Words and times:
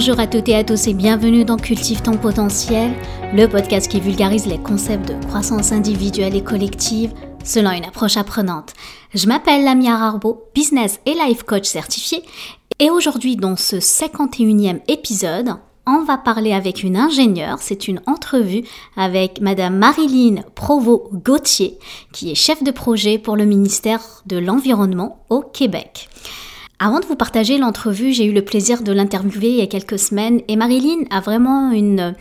Bonjour 0.00 0.20
à 0.20 0.28
toutes 0.28 0.48
et 0.48 0.54
à 0.54 0.62
tous 0.62 0.86
et 0.86 0.94
bienvenue 0.94 1.44
dans 1.44 1.56
Cultive 1.56 2.02
ton 2.02 2.16
potentiel, 2.16 2.92
le 3.34 3.48
podcast 3.48 3.90
qui 3.90 3.98
vulgarise 3.98 4.46
les 4.46 4.58
concepts 4.58 5.08
de 5.08 5.26
croissance 5.26 5.72
individuelle 5.72 6.36
et 6.36 6.44
collective 6.44 7.12
selon 7.42 7.72
une 7.72 7.84
approche 7.84 8.16
apprenante. 8.16 8.74
Je 9.12 9.26
m'appelle 9.26 9.64
Lamia 9.64 9.96
Arbo, 9.96 10.44
business 10.54 11.00
et 11.04 11.14
life 11.14 11.42
coach 11.42 11.64
certifié, 11.64 12.22
et 12.78 12.90
aujourd'hui 12.90 13.34
dans 13.34 13.56
ce 13.56 13.74
51e 13.74 14.82
épisode, 14.86 15.56
on 15.84 16.04
va 16.04 16.16
parler 16.16 16.52
avec 16.52 16.84
une 16.84 16.96
ingénieure. 16.96 17.58
C'est 17.58 17.88
une 17.88 18.00
entrevue 18.06 18.62
avec 18.96 19.40
Madame 19.40 19.78
Marilyn 19.78 20.42
Provo-Gauthier, 20.54 21.76
qui 22.12 22.30
est 22.30 22.36
chef 22.36 22.62
de 22.62 22.70
projet 22.70 23.18
pour 23.18 23.36
le 23.36 23.46
ministère 23.46 24.00
de 24.26 24.38
l'Environnement 24.38 25.24
au 25.28 25.40
Québec. 25.40 26.08
Avant 26.80 27.00
de 27.00 27.06
vous 27.06 27.16
partager 27.16 27.58
l'entrevue, 27.58 28.12
j'ai 28.12 28.24
eu 28.24 28.32
le 28.32 28.44
plaisir 28.44 28.82
de 28.82 28.92
l'interviewer 28.92 29.48
il 29.48 29.56
y 29.56 29.62
a 29.62 29.66
quelques 29.66 29.98
semaines 29.98 30.42
et 30.46 30.54
Marilyn 30.54 31.04
a 31.10 31.20
vraiment 31.20 31.72
une, 31.72 32.14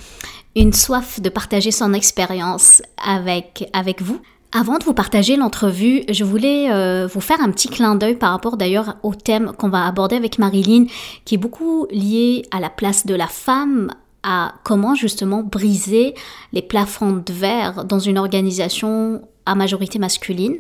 une 0.56 0.74
soif 0.74 1.22
de 1.22 1.30
partager 1.30 1.70
son 1.70 1.94
expérience 1.94 2.82
avec, 2.98 3.70
avec 3.74 4.02
vous. 4.02 4.20
Avant 4.52 4.80
de 4.80 4.84
vous 4.84 4.94
partager 4.94 5.36
l'entrevue, 5.36 6.02
je 6.10 6.24
voulais 6.24 6.72
euh, 6.72 7.06
vous 7.06 7.22
faire 7.22 7.40
un 7.42 7.52
petit 7.52 7.68
clin 7.68 7.94
d'œil 7.94 8.16
par 8.16 8.32
rapport 8.32 8.58
d'ailleurs 8.58 8.96
au 9.04 9.14
thème 9.14 9.52
qu'on 9.60 9.70
va 9.70 9.86
aborder 9.86 10.16
avec 10.16 10.40
Marilyn, 10.40 10.86
qui 11.24 11.36
est 11.36 11.38
beaucoup 11.38 11.86
lié 11.92 12.44
à 12.50 12.60
la 12.60 12.72
place 12.72 13.06
de 13.06 13.14
la 13.14 13.28
femme, 13.28 13.92
à 14.24 14.56
comment 14.64 14.96
justement 14.96 15.44
briser 15.44 16.16
les 16.52 16.64
plafonds 16.64 17.22
de 17.24 17.32
verre 17.32 17.86
dans 17.86 18.00
une 18.00 18.18
organisation 18.18 19.22
à 19.46 19.54
majorité 19.54 20.00
masculine. 20.00 20.56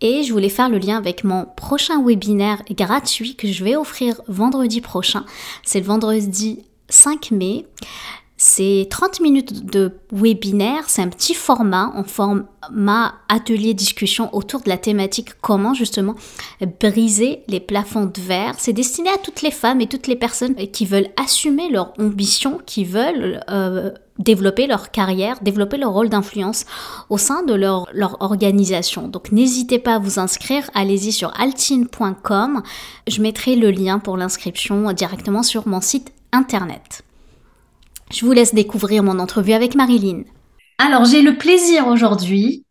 Et 0.00 0.22
je 0.22 0.32
voulais 0.32 0.48
faire 0.48 0.68
le 0.68 0.78
lien 0.78 0.96
avec 0.96 1.24
mon 1.24 1.44
prochain 1.44 2.02
webinaire 2.02 2.62
gratuit 2.70 3.36
que 3.36 3.48
je 3.48 3.64
vais 3.64 3.76
offrir 3.76 4.20
vendredi 4.28 4.80
prochain. 4.80 5.24
C'est 5.62 5.80
le 5.80 5.86
vendredi 5.86 6.64
5 6.88 7.30
mai. 7.32 7.66
C'est 8.42 8.86
30 8.88 9.20
minutes 9.20 9.66
de 9.66 9.92
webinaire, 10.12 10.88
c'est 10.88 11.02
un 11.02 11.08
petit 11.08 11.34
format 11.34 11.92
en 11.94 12.04
format 12.04 13.14
atelier 13.28 13.74
discussion 13.74 14.34
autour 14.34 14.62
de 14.62 14.70
la 14.70 14.78
thématique 14.78 15.34
comment 15.42 15.74
justement 15.74 16.14
briser 16.80 17.42
les 17.48 17.60
plafonds 17.60 18.06
de 18.06 18.18
verre. 18.18 18.54
C'est 18.56 18.72
destiné 18.72 19.10
à 19.10 19.18
toutes 19.18 19.42
les 19.42 19.50
femmes 19.50 19.82
et 19.82 19.88
toutes 19.88 20.06
les 20.06 20.16
personnes 20.16 20.54
qui 20.54 20.86
veulent 20.86 21.10
assumer 21.22 21.68
leur 21.68 21.92
ambition, 22.00 22.58
qui 22.64 22.84
veulent 22.84 23.44
euh, 23.50 23.90
développer 24.20 24.66
leur 24.66 24.90
carrière, 24.90 25.40
développer 25.40 25.78
leur 25.78 25.92
rôle 25.92 26.08
d'influence 26.08 26.66
au 27.08 27.18
sein 27.18 27.42
de 27.42 27.54
leur, 27.54 27.88
organisation. 28.20 29.08
Donc 29.08 29.32
n'hésitez 29.32 29.78
pas 29.78 29.96
à 29.96 29.98
vous 29.98 30.20
inscrire, 30.20 30.70
allez-y 30.74 31.10
sur 31.10 31.32
altine.com. 31.40 32.62
Je 33.08 33.22
mettrai 33.22 33.56
le 33.56 33.70
lien 33.70 33.98
pour 33.98 34.16
l'inscription 34.16 34.92
directement 34.92 35.42
sur 35.42 35.66
mon 35.66 35.80
site 35.80 36.12
internet. 36.32 37.02
Je 38.12 38.24
vous 38.24 38.32
laisse 38.32 38.54
découvrir 38.54 39.02
mon 39.02 39.18
entrevue 39.18 39.52
avec 39.52 39.74
Marilyn. 39.74 40.22
Alors 40.78 41.04
j'ai 41.04 41.22
le 41.22 41.36
plaisir 41.36 41.86
aujourd'hui 41.86 42.64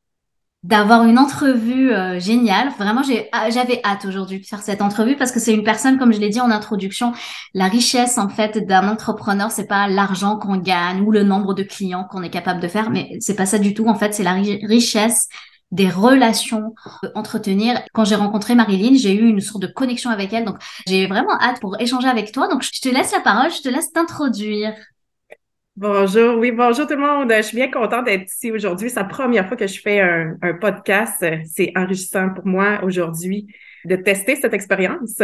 d'avoir 0.63 1.05
une 1.05 1.17
entrevue 1.17 1.93
euh, 1.93 2.19
géniale. 2.19 2.69
Vraiment, 2.77 3.01
ah, 3.31 3.49
j'avais 3.49 3.79
hâte 3.83 4.05
aujourd'hui 4.05 4.41
de 4.41 4.45
faire 4.45 4.61
cette 4.61 4.81
entrevue 4.81 5.15
parce 5.15 5.31
que 5.31 5.39
c'est 5.39 5.53
une 5.53 5.63
personne, 5.63 5.97
comme 5.97 6.11
je 6.11 6.19
l'ai 6.19 6.29
dit 6.29 6.41
en 6.41 6.51
introduction, 6.51 7.13
la 7.53 7.67
richesse 7.67 8.17
en 8.17 8.27
fait 8.27 8.65
d'un 8.67 8.89
entrepreneur, 8.89 9.51
c'est 9.51 9.67
pas 9.67 9.87
l'argent 9.87 10.37
qu'on 10.37 10.57
gagne 10.57 11.01
ou 11.01 11.11
le 11.11 11.23
nombre 11.23 11.53
de 11.53 11.63
clients 11.63 12.03
qu'on 12.03 12.23
est 12.23 12.29
capable 12.29 12.59
de 12.59 12.67
faire, 12.67 12.89
mais 12.89 13.17
c'est 13.21 13.35
pas 13.35 13.45
ça 13.45 13.57
du 13.57 13.73
tout. 13.73 13.87
En 13.87 13.95
fait, 13.95 14.13
c'est 14.13 14.23
la 14.23 14.33
richesse 14.33 15.29
des 15.71 15.89
relations 15.89 16.73
euh, 17.03 17.09
entretenir. 17.15 17.81
Quand 17.93 18.03
j'ai 18.03 18.15
rencontré 18.15 18.55
Marilyn, 18.55 18.95
j'ai 18.95 19.13
eu 19.13 19.27
une 19.27 19.39
sorte 19.39 19.61
de 19.61 19.67
connexion 19.67 20.09
avec 20.09 20.33
elle. 20.33 20.43
Donc, 20.43 20.57
j'ai 20.87 21.07
vraiment 21.07 21.39
hâte 21.39 21.61
pour 21.61 21.79
échanger 21.79 22.07
avec 22.07 22.31
toi. 22.31 22.47
Donc, 22.47 22.63
je 22.63 22.81
te 22.81 22.89
laisse 22.89 23.11
la 23.11 23.21
parole, 23.21 23.51
je 23.51 23.61
te 23.61 23.69
laisse 23.69 23.91
t'introduire. 23.91 24.73
Bonjour, 25.81 26.37
oui, 26.37 26.51
bonjour 26.51 26.85
tout 26.87 26.95
le 26.95 26.99
monde. 26.99 27.31
Je 27.33 27.41
suis 27.41 27.55
bien 27.55 27.71
contente 27.71 28.03
d'être 28.03 28.29
ici 28.29 28.51
aujourd'hui. 28.51 28.89
C'est 28.89 28.99
la 28.99 29.05
première 29.05 29.47
fois 29.47 29.55
que 29.55 29.65
je 29.65 29.79
fais 29.79 30.01
un, 30.01 30.35
podcast. 30.59 31.25
C'est 31.45 31.71
enrichissant 31.73 32.33
pour 32.33 32.45
moi 32.45 32.81
aujourd'hui 32.83 33.47
de 33.85 33.95
tester 33.95 34.35
cette 34.35 34.53
expérience. 34.53 35.21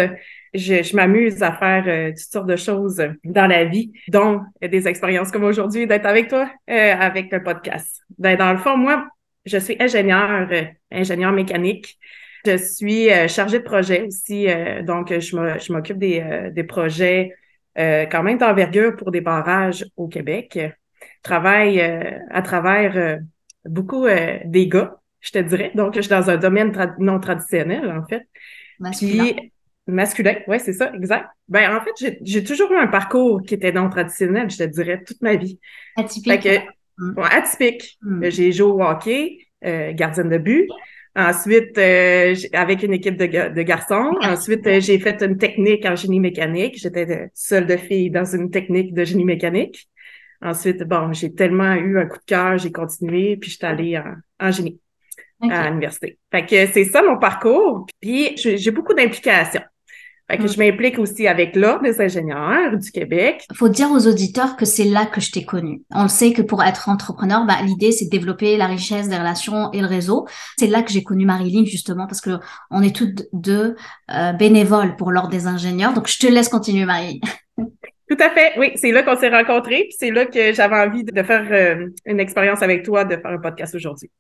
Je, 0.54 0.96
m'amuse 0.96 1.44
à 1.44 1.52
faire 1.52 1.84
euh, 1.88 2.12
toutes 2.12 2.32
sortes 2.32 2.48
de 2.48 2.56
choses 2.56 3.06
dans 3.26 3.48
la 3.48 3.66
vie, 3.66 3.92
dont 4.08 4.44
des 4.62 4.88
expériences 4.88 5.30
comme 5.30 5.44
aujourd'hui, 5.44 5.88
d'être 5.88 6.06
avec 6.06 6.30
toi 6.30 6.50
euh, 6.70 6.96
avec 6.98 7.34
un 7.34 7.42
podcast. 7.42 8.02
Ben, 8.18 8.38
dans 8.38 8.54
le 8.54 8.58
fond, 8.58 8.78
moi, 8.78 9.10
je 9.46 9.58
suis 9.58 9.76
ingénieur, 9.78 10.48
euh, 10.50 10.64
ingénieur 10.90 11.34
mécanique. 11.34 11.98
Je 12.46 12.56
suis 12.56 13.10
chargée 13.28 13.60
de 13.60 13.64
projet 13.66 14.04
aussi, 14.04 14.48
donc 14.84 15.12
je 15.12 15.74
m'occupe 15.74 15.98
des, 15.98 16.52
des 16.54 16.64
projets 16.64 17.34
euh, 17.78 18.06
quand 18.06 18.24
même 18.24 18.38
d'envergure 18.38 18.96
pour 18.96 19.12
des 19.12 19.22
barrages 19.22 19.86
au 19.98 20.08
Québec. 20.08 20.58
Je 20.58 21.08
travaille 21.24 21.82
euh, 21.82 22.20
à 22.30 22.42
travers 22.42 22.98
euh, 22.98 23.18
beaucoup 23.66 24.06
des 24.46 24.68
gars, 24.68 24.96
je 25.22 25.32
te 25.32 25.40
dirais. 25.40 25.72
Donc, 25.76 25.96
je 25.96 26.02
suis 26.02 26.10
dans 26.10 26.30
un 26.30 26.38
domaine 26.38 26.72
non 27.00 27.20
traditionnel, 27.20 27.92
en 27.92 28.06
fait. 28.08 28.24
Masculin. 28.80 29.32
masculin, 29.88 30.36
oui, 30.48 30.60
c'est 30.60 30.74
ça, 30.74 30.94
exact. 30.94 31.28
Ben, 31.48 31.76
en 31.76 31.82
fait, 31.82 32.16
j'ai 32.22 32.44
toujours 32.44 32.72
eu 32.72 32.78
un 32.78 32.88
parcours 32.88 33.42
qui 33.42 33.56
était 33.56 33.72
non 33.72 33.90
traditionnel, 33.90 34.50
je 34.50 34.58
te 34.58 34.64
dirais, 34.64 35.04
toute 35.04 35.22
ma 35.22 35.36
vie. 35.36 35.60
Atypique. 35.98 36.48
Hum. 36.98 37.16
atypique. 37.20 37.98
Hum. 38.06 38.24
J'ai 38.30 38.52
joué 38.52 38.72
au 38.72 38.82
hockey, 38.82 39.40
gardienne 39.62 40.30
de 40.30 40.38
but. 40.38 40.70
Ensuite, 41.16 41.78
euh, 41.78 42.36
avec 42.52 42.84
une 42.84 42.94
équipe 42.94 43.16
de, 43.16 43.26
de 43.54 43.62
garçons. 43.62 44.12
Ensuite, 44.22 44.68
euh, 44.68 44.82
j'ai 44.82 45.00
fait 45.00 45.22
une 45.24 45.38
technique 45.38 45.86
en 45.86 45.96
génie 45.96 46.20
mécanique. 46.20 46.78
J'étais 46.78 47.30
seule 47.34 47.66
de 47.66 47.78
fille 47.78 48.12
dans 48.12 48.26
une 48.26 48.52
technique 48.52 48.94
de 48.94 49.04
génie 49.06 49.24
mécanique. 49.24 49.88
Ensuite, 50.42 50.84
bon, 50.84 51.14
j'ai 51.14 51.34
tellement 51.34 51.74
eu 51.74 51.98
un 52.00 52.06
coup 52.06 52.18
de 52.18 52.26
cœur, 52.26 52.58
j'ai 52.58 52.72
continué, 52.72 53.38
puis 53.38 53.50
je 53.50 53.56
suis 53.56 53.66
allée 53.66 53.98
en, 53.98 54.16
en 54.40 54.52
génie 54.52 54.80
à 55.50 55.70
l'université. 55.70 56.18
Fait 56.32 56.46
que 56.46 56.68
c'est 56.68 56.86
ça 56.86 57.02
mon 57.02 57.18
parcours. 57.18 57.86
Puis 58.02 58.36
j'ai 58.36 58.72
beaucoup 58.72 58.94
d'implications. 58.94 59.62
Fait 60.28 60.40
que 60.40 60.48
je 60.48 60.58
m'implique 60.58 60.98
aussi 60.98 61.28
avec 61.28 61.56
l'Ordre 61.56 61.84
des 61.84 62.02
ingénieurs 62.02 62.78
du 62.78 62.92
Québec. 62.92 63.46
Il 63.52 63.58
faut 63.58 63.70
dire 63.70 63.92
aux 63.92 64.08
auditeurs 64.08 64.56
que 64.56 64.66
c'est 64.66 64.86
là 64.86 65.06
que 65.06 65.22
je 65.22 65.32
t'ai 65.32 65.46
connu. 65.46 65.84
On 65.92 66.04
le 66.04 66.10
sait 66.10 66.34
que 66.34 66.42
pour 66.42 66.64
être 66.64 66.90
entrepreneur, 66.90 67.46
bah, 67.46 67.58
l'idée, 67.64 67.92
c'est 67.92 68.06
de 68.06 68.10
développer 68.10 68.58
la 68.58 68.66
richesse 68.66 69.08
des 69.08 69.18
relations 69.18 69.72
et 69.72 69.82
le 69.82 69.88
réseau. 69.88 70.28
C'est 70.58 70.68
là 70.68 70.82
que 70.82 70.92
j'ai 70.92 71.04
connu 71.04 71.26
Marilyn, 71.26 71.66
justement, 71.66 72.08
parce 72.08 72.22
que 72.22 72.40
on 72.72 72.82
est 72.82 72.96
toutes 72.96 73.28
deux 73.34 73.76
euh, 74.12 74.34
bénévoles 74.34 74.96
pour 74.96 75.12
l'Ordre 75.12 75.30
des 75.30 75.46
ingénieurs. 75.46 75.94
Donc, 75.94 76.08
je 76.08 76.18
te 76.18 76.28
laisse 76.28 76.50
continuer, 76.50 76.86
Marie. 76.86 77.22
Tout 78.10 78.18
à 78.20 78.30
fait, 78.30 78.54
oui. 78.58 78.72
C'est 78.76 78.92
là 78.92 79.04
qu'on 79.04 79.16
s'est 79.16 79.30
rencontrés, 79.30 79.86
puis 79.90 79.96
c'est 79.98 80.12
là 80.12 80.26
que 80.26 80.54
j'avais 80.54 80.76
envie 80.76 81.04
de 81.04 81.24
faire 81.24 81.48
euh, 81.52 81.90
une 82.06 82.20
expérience 82.20 82.62
avec 82.62 82.84
toi, 82.84 83.04
de 83.04 83.16
faire 83.16 83.32
un 83.32 83.40
podcast 83.40 83.74
aujourd'hui. 83.74 84.12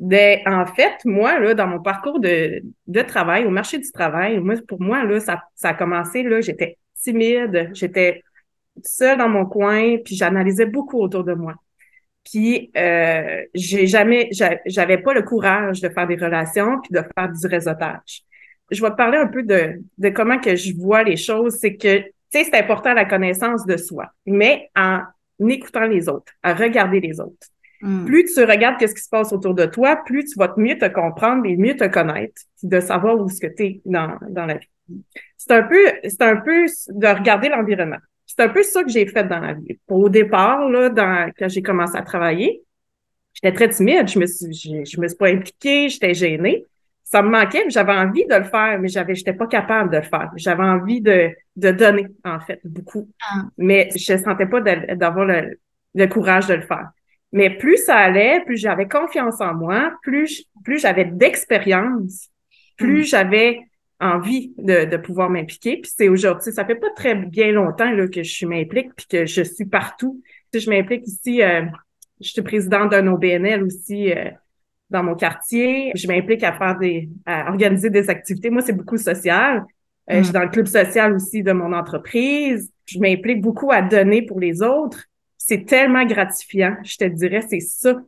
Ben, 0.00 0.40
en 0.46 0.66
fait, 0.66 0.92
moi, 1.04 1.38
là, 1.38 1.54
dans 1.54 1.66
mon 1.66 1.80
parcours 1.80 2.20
de, 2.20 2.62
de 2.86 3.02
travail, 3.02 3.44
au 3.44 3.50
marché 3.50 3.78
du 3.78 3.90
travail, 3.90 4.38
moi, 4.40 4.54
pour 4.66 4.80
moi, 4.80 5.04
là, 5.04 5.20
ça, 5.20 5.42
ça 5.54 5.70
a 5.70 5.74
commencé, 5.74 6.22
là, 6.22 6.40
j'étais 6.40 6.78
timide, 7.02 7.70
j'étais 7.72 8.22
seule 8.82 9.18
dans 9.18 9.28
mon 9.28 9.46
coin, 9.46 9.98
puis 10.04 10.14
j'analysais 10.16 10.66
beaucoup 10.66 10.98
autour 11.00 11.24
de 11.24 11.34
moi. 11.34 11.54
Puis 12.24 12.70
euh, 12.76 13.42
j'ai 13.54 13.86
jamais, 13.86 14.30
j'avais 14.66 14.98
pas 14.98 15.12
le 15.12 15.22
courage 15.22 15.80
de 15.80 15.88
faire 15.88 16.06
des 16.06 16.16
relations 16.16 16.80
puis 16.80 16.90
de 16.92 17.02
faire 17.16 17.28
du 17.30 17.46
réseautage. 17.46 18.22
Je 18.70 18.80
vais 18.80 18.90
te 18.90 18.96
parler 18.96 19.18
un 19.18 19.26
peu 19.26 19.42
de, 19.42 19.82
de 19.98 20.08
comment 20.08 20.38
que 20.38 20.54
je 20.56 20.72
vois 20.74 21.02
les 21.02 21.16
choses. 21.16 21.56
C'est 21.60 21.76
que, 21.76 22.04
tu 22.32 22.38
sais, 22.38 22.44
c'est 22.44 22.58
important 22.58 22.94
la 22.94 23.04
connaissance 23.04 23.66
de 23.66 23.76
soi, 23.76 24.10
mais 24.26 24.70
en 24.74 25.02
écoutant 25.48 25.86
les 25.86 26.08
autres, 26.08 26.32
à 26.42 26.54
regarder 26.54 27.00
les 27.00 27.20
autres. 27.20 27.48
Mm. 27.82 28.04
Plus 28.06 28.24
tu 28.32 28.44
regardes 28.44 28.78
qu'est-ce 28.78 28.94
qui 28.94 29.02
se 29.02 29.08
passe 29.08 29.32
autour 29.32 29.54
de 29.54 29.66
toi, 29.66 29.96
plus 29.96 30.24
tu 30.24 30.38
vas 30.38 30.54
mieux 30.56 30.78
te 30.78 30.86
comprendre 30.86 31.44
et 31.46 31.56
mieux 31.56 31.76
te 31.76 31.86
connaître, 31.86 32.42
de 32.62 32.80
savoir 32.80 33.20
où 33.20 33.28
ce 33.28 33.40
que 33.40 33.48
tu 33.48 33.64
es 33.64 33.80
dans, 33.84 34.16
dans 34.30 34.46
la 34.46 34.54
vie. 34.54 34.68
C'est 35.36 35.52
un 35.52 35.62
peu, 35.62 35.92
c'est 36.04 36.22
un 36.22 36.36
peu 36.36 36.66
de 36.88 37.06
regarder 37.06 37.48
l'environnement. 37.48 37.98
C'est 38.26 38.40
un 38.40 38.48
peu 38.48 38.62
ça 38.62 38.82
que 38.82 38.88
j'ai 38.88 39.06
fait 39.06 39.24
dans 39.24 39.40
la 39.40 39.54
vie. 39.54 39.78
Au 39.88 40.08
départ, 40.08 40.68
là, 40.68 40.88
dans, 40.88 41.30
quand 41.36 41.48
j'ai 41.48 41.62
commencé 41.62 41.96
à 41.96 42.02
travailler, 42.02 42.62
j'étais 43.34 43.52
très 43.52 43.68
timide, 43.68 44.08
je 44.08 44.18
me 44.18 44.26
suis, 44.26 44.84
je, 44.86 45.00
me 45.00 45.08
suis 45.08 45.16
pas 45.16 45.28
impliquée, 45.28 45.88
j'étais 45.88 46.14
gênée. 46.14 46.64
Ça 47.12 47.20
me 47.20 47.28
manquait, 47.28 47.68
j'avais 47.68 47.92
envie 47.92 48.24
de 48.24 48.34
le 48.34 48.44
faire, 48.44 48.78
mais 48.80 48.88
j'avais, 48.88 49.14
j'étais 49.14 49.34
pas 49.34 49.46
capable 49.46 49.90
de 49.90 49.98
le 49.98 50.02
faire. 50.02 50.30
J'avais 50.36 50.62
envie 50.62 51.02
de, 51.02 51.28
de 51.56 51.70
donner, 51.70 52.06
en 52.24 52.40
fait, 52.40 52.58
beaucoup. 52.64 53.10
Ah. 53.20 53.42
Mais 53.58 53.90
je 53.94 54.16
sentais 54.16 54.46
pas 54.46 54.62
d'avoir 54.62 55.26
le, 55.26 55.60
le 55.94 56.06
courage 56.06 56.46
de 56.46 56.54
le 56.54 56.62
faire. 56.62 56.88
Mais 57.30 57.50
plus 57.50 57.76
ça 57.84 57.96
allait, 57.96 58.40
plus 58.46 58.56
j'avais 58.56 58.88
confiance 58.88 59.42
en 59.42 59.52
moi, 59.52 59.92
plus, 60.02 60.46
plus 60.64 60.80
j'avais 60.80 61.04
d'expérience, 61.04 62.30
plus 62.78 63.00
mm. 63.00 63.04
j'avais 63.04 63.60
envie 64.00 64.54
de, 64.56 64.86
de 64.86 64.96
pouvoir 64.96 65.28
m'impliquer. 65.28 65.82
Puis 65.82 65.92
c'est 65.94 66.08
aujourd'hui, 66.08 66.50
ça 66.50 66.64
fait 66.64 66.76
pas 66.76 66.90
très 66.96 67.14
bien 67.14 67.52
longtemps 67.52 67.90
là, 67.90 68.08
que 68.08 68.22
je 68.22 68.46
m'implique 68.46 68.94
puis 68.96 69.06
que 69.06 69.26
je 69.26 69.42
suis 69.42 69.66
partout. 69.66 70.22
Si 70.54 70.60
je 70.60 70.70
m'implique 70.70 71.06
ici, 71.06 71.42
euh, 71.42 71.66
je 72.22 72.30
suis 72.30 72.40
présidente 72.40 72.90
d'un 72.90 73.06
OBNL 73.06 73.62
aussi 73.64 74.12
euh, 74.12 74.30
dans 74.92 75.02
mon 75.02 75.16
quartier. 75.16 75.90
Je 75.96 76.06
m'implique 76.06 76.44
à 76.44 76.52
faire 76.52 76.78
des, 76.78 77.08
à 77.26 77.50
organiser 77.50 77.90
des 77.90 78.08
activités. 78.08 78.50
Moi, 78.50 78.62
c'est 78.62 78.72
beaucoup 78.72 78.98
social. 78.98 79.64
Euh, 80.10 80.18
je 80.18 80.22
suis 80.22 80.30
mm. 80.30 80.34
dans 80.34 80.42
le 80.42 80.48
club 80.48 80.66
social 80.66 81.14
aussi 81.14 81.42
de 81.42 81.52
mon 81.52 81.72
entreprise. 81.72 82.70
je 82.86 82.98
m'implique 82.98 83.40
beaucoup 83.40 83.72
à 83.72 83.82
donner 83.82 84.22
pour 84.22 84.38
les 84.38 84.62
autres. 84.62 85.04
C'est 85.38 85.66
tellement 85.66 86.04
gratifiant, 86.04 86.76
je 86.84 86.96
te 86.96 87.04
dirais, 87.04 87.42
c'est 87.48 87.60
ça. 87.60 88.00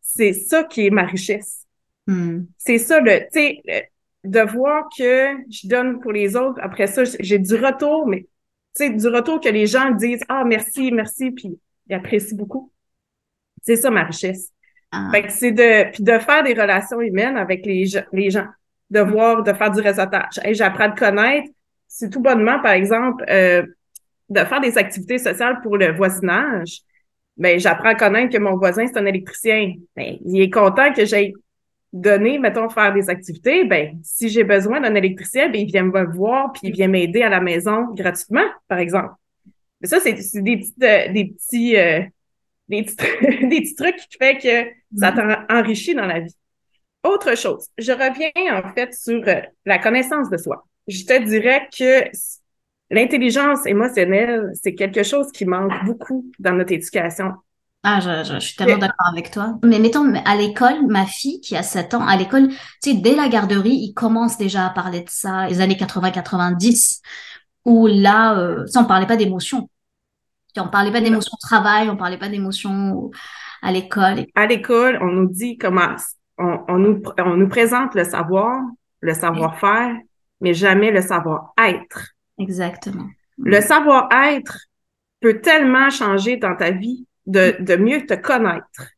C'est 0.00 0.32
ça 0.32 0.64
qui 0.64 0.86
est 0.86 0.90
ma 0.90 1.04
richesse. 1.04 1.66
Hmm. 2.06 2.44
C'est 2.58 2.78
ça, 2.78 3.00
le, 3.00 3.20
tu 3.32 3.60
sais, 3.62 3.90
de 4.24 4.40
voir 4.40 4.88
que 4.96 5.34
je 5.50 5.66
donne 5.68 6.00
pour 6.00 6.12
les 6.12 6.36
autres. 6.36 6.58
Après 6.62 6.86
ça, 6.86 7.02
j'ai 7.20 7.38
du 7.38 7.54
retour, 7.54 8.06
mais 8.06 8.22
tu 8.76 8.86
sais, 8.86 8.90
du 8.90 9.08
retour 9.08 9.40
que 9.40 9.48
les 9.48 9.66
gens 9.66 9.90
disent, 9.90 10.22
ah, 10.28 10.44
merci, 10.44 10.92
merci, 10.92 11.30
puis 11.30 11.58
ils 11.88 11.94
apprécient 11.94 12.36
beaucoup. 12.36 12.72
C'est 13.62 13.76
ça 13.76 13.90
ma 13.90 14.04
richesse. 14.04 14.50
Ah. 14.94 15.08
Fait 15.10 15.22
que 15.22 15.32
c'est 15.32 15.52
de, 15.52 15.90
puis 15.90 16.04
de 16.04 16.18
faire 16.18 16.44
des 16.44 16.54
relations 16.54 17.00
humaines 17.00 17.36
avec 17.36 17.66
les, 17.66 17.86
gens- 17.86 18.04
les 18.12 18.30
gens, 18.30 18.46
de 18.90 19.00
voir, 19.00 19.42
de 19.42 19.52
faire 19.52 19.70
du 19.70 19.80
réseautage. 19.80 20.40
J'apprends 20.52 20.84
à 20.84 20.90
connaître. 20.90 21.48
C'est 21.88 22.10
tout 22.10 22.20
bonnement, 22.20 22.60
par 22.60 22.72
exemple, 22.72 23.24
euh, 23.28 23.64
de 24.28 24.40
faire 24.40 24.60
des 24.60 24.78
activités 24.78 25.18
sociales 25.18 25.60
pour 25.62 25.76
le 25.76 25.92
voisinage. 25.92 26.80
Ben, 27.36 27.58
j'apprends 27.58 27.88
à 27.88 27.94
connaître 27.94 28.32
que 28.32 28.38
mon 28.38 28.56
voisin, 28.56 28.86
c'est 28.86 28.98
un 28.98 29.06
électricien. 29.06 29.74
Ben, 29.96 30.16
il 30.24 30.40
est 30.40 30.50
content 30.50 30.92
que 30.92 31.04
j'aille 31.04 31.34
donner, 31.92 32.38
mettons, 32.38 32.68
faire 32.68 32.92
des 32.92 33.10
activités. 33.10 33.64
Ben, 33.64 33.98
si 34.02 34.28
j'ai 34.28 34.44
besoin 34.44 34.80
d'un 34.80 34.94
électricien, 34.94 35.48
ben, 35.48 35.60
il 35.60 35.66
vient 35.66 35.84
me 35.84 36.04
voir 36.12 36.52
puis 36.52 36.68
il 36.68 36.72
vient 36.72 36.88
m'aider 36.88 37.22
à 37.22 37.28
la 37.28 37.40
maison 37.40 37.92
gratuitement, 37.94 38.46
par 38.68 38.78
exemple. 38.78 39.14
Mais 39.80 39.88
ça, 39.88 39.98
c'est 40.00 40.12
des 40.42 40.56
petites, 40.56 40.82
euh, 40.82 41.12
des 41.12 41.26
petits, 41.26 41.76
euh, 41.76 42.02
des 42.68 42.82
petits, 42.82 42.96
des 43.48 43.60
petits 43.60 43.74
trucs 43.74 43.96
qui 43.96 44.16
fait 44.18 44.38
que 44.38 44.70
ça 44.96 45.12
t'enrichit 45.12 45.94
dans 45.94 46.06
la 46.06 46.20
vie. 46.20 46.34
Autre 47.02 47.36
chose, 47.36 47.68
je 47.76 47.92
reviens 47.92 48.64
en 48.64 48.72
fait 48.74 48.94
sur 48.94 49.22
euh, 49.28 49.40
la 49.66 49.78
connaissance 49.78 50.30
de 50.30 50.36
soi. 50.36 50.66
Je 50.88 51.04
te 51.04 51.22
dirais 51.22 51.68
que 51.76 52.04
l'intelligence 52.90 53.66
émotionnelle, 53.66 54.50
c'est 54.54 54.74
quelque 54.74 55.02
chose 55.02 55.30
qui 55.32 55.44
manque 55.44 55.72
beaucoup 55.84 56.24
dans 56.38 56.52
notre 56.52 56.72
éducation. 56.72 57.32
Ah, 57.82 58.00
je, 58.00 58.24
je, 58.26 58.34
je 58.34 58.38
suis 58.38 58.56
tellement 58.56 58.78
d'accord 58.78 59.08
avec 59.12 59.30
toi. 59.30 59.58
Mais 59.62 59.78
mettons, 59.78 60.14
à 60.24 60.36
l'école, 60.36 60.86
ma 60.86 61.04
fille 61.04 61.40
qui 61.42 61.54
a 61.54 61.62
7 61.62 61.92
ans, 61.92 62.06
à 62.06 62.16
l'école, 62.16 62.48
tu 62.82 62.92
sais, 62.92 62.94
dès 62.94 63.14
la 63.14 63.28
garderie, 63.28 63.74
ils 63.74 63.92
commencent 63.92 64.38
déjà 64.38 64.66
à 64.66 64.70
parler 64.70 65.00
de 65.00 65.10
ça, 65.10 65.46
les 65.48 65.60
années 65.60 65.76
80-90, 65.76 67.02
où 67.66 67.86
là, 67.86 68.38
euh, 68.38 68.66
ça, 68.66 68.80
on 68.80 68.86
parlait 68.86 69.06
pas 69.06 69.16
sais, 70.54 70.60
On 70.62 70.68
parlait 70.68 70.92
pas 70.92 71.02
d'émotions 71.02 71.32
au 71.34 71.46
travail, 71.46 71.90
on 71.90 71.96
parlait 71.96 72.18
pas 72.18 72.28
d'émotions 72.28 73.10
à 73.64 73.72
l'école. 73.72 74.26
À 74.34 74.46
l'école, 74.46 74.98
on 75.00 75.06
nous 75.06 75.26
dit 75.26 75.56
comment, 75.56 75.96
on, 76.38 76.60
on 76.68 76.78
nous, 76.78 77.02
on 77.18 77.36
nous 77.36 77.48
présente 77.48 77.94
le 77.94 78.04
savoir, 78.04 78.60
le 79.00 79.14
savoir-faire, 79.14 79.96
mais 80.40 80.52
jamais 80.52 80.90
le 80.90 81.00
savoir-être. 81.00 82.12
Exactement. 82.38 83.06
Le 83.38 83.60
savoir-être 83.60 84.58
peut 85.20 85.40
tellement 85.40 85.88
changer 85.88 86.36
dans 86.36 86.54
ta 86.54 86.70
vie 86.70 87.06
de, 87.26 87.56
de 87.60 87.76
mieux 87.76 88.04
te 88.04 88.14
connaître. 88.14 88.92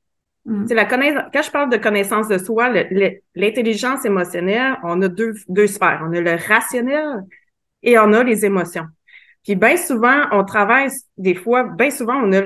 Mm. 0.44 0.72
La 0.72 0.84
connaissance, 0.84 1.24
quand 1.32 1.42
je 1.42 1.50
parle 1.50 1.70
de 1.70 1.76
connaissance 1.76 2.28
de 2.28 2.38
soi, 2.38 2.69
l'intelligence 3.36 4.04
émotionnelle, 4.04 4.76
on 4.82 5.00
a 5.00 5.08
deux, 5.08 5.34
deux 5.48 5.69
sphères. 5.69 6.02
On 6.04 6.12
a 6.12 6.20
le 6.20 6.36
rationnel 6.48 7.22
et 7.84 7.98
on 8.00 8.12
a 8.12 8.24
les 8.24 8.44
émotions. 8.44 8.86
Puis 9.44 9.54
bien 9.54 9.76
souvent, 9.76 10.24
on 10.32 10.44
travaille, 10.44 10.88
des 11.16 11.36
fois, 11.36 11.62
bien 11.62 11.90
souvent, 11.90 12.16
on 12.16 12.32
a, 12.32 12.42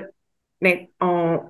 mais 0.61 0.91
on, 1.01 1.41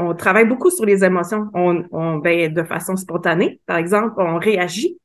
on 0.00 0.14
travaille 0.14 0.46
beaucoup 0.46 0.70
sur 0.70 0.86
les 0.86 1.04
émotions. 1.04 1.48
On, 1.54 1.84
on, 1.92 2.16
ben, 2.16 2.52
de 2.52 2.62
façon 2.62 2.96
spontanée, 2.96 3.60
par 3.66 3.76
exemple, 3.76 4.14
on 4.18 4.38
réagit. 4.38 4.98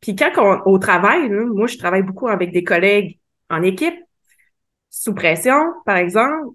Puis 0.00 0.16
quand 0.16 0.32
on, 0.38 0.70
au 0.70 0.78
travail, 0.78 1.28
moi, 1.30 1.66
je 1.66 1.78
travaille 1.78 2.02
beaucoup 2.02 2.28
avec 2.28 2.52
des 2.52 2.64
collègues 2.64 3.18
en 3.48 3.62
équipe, 3.62 3.94
sous 4.90 5.14
pression, 5.14 5.58
par 5.86 5.96
exemple. 5.96 6.54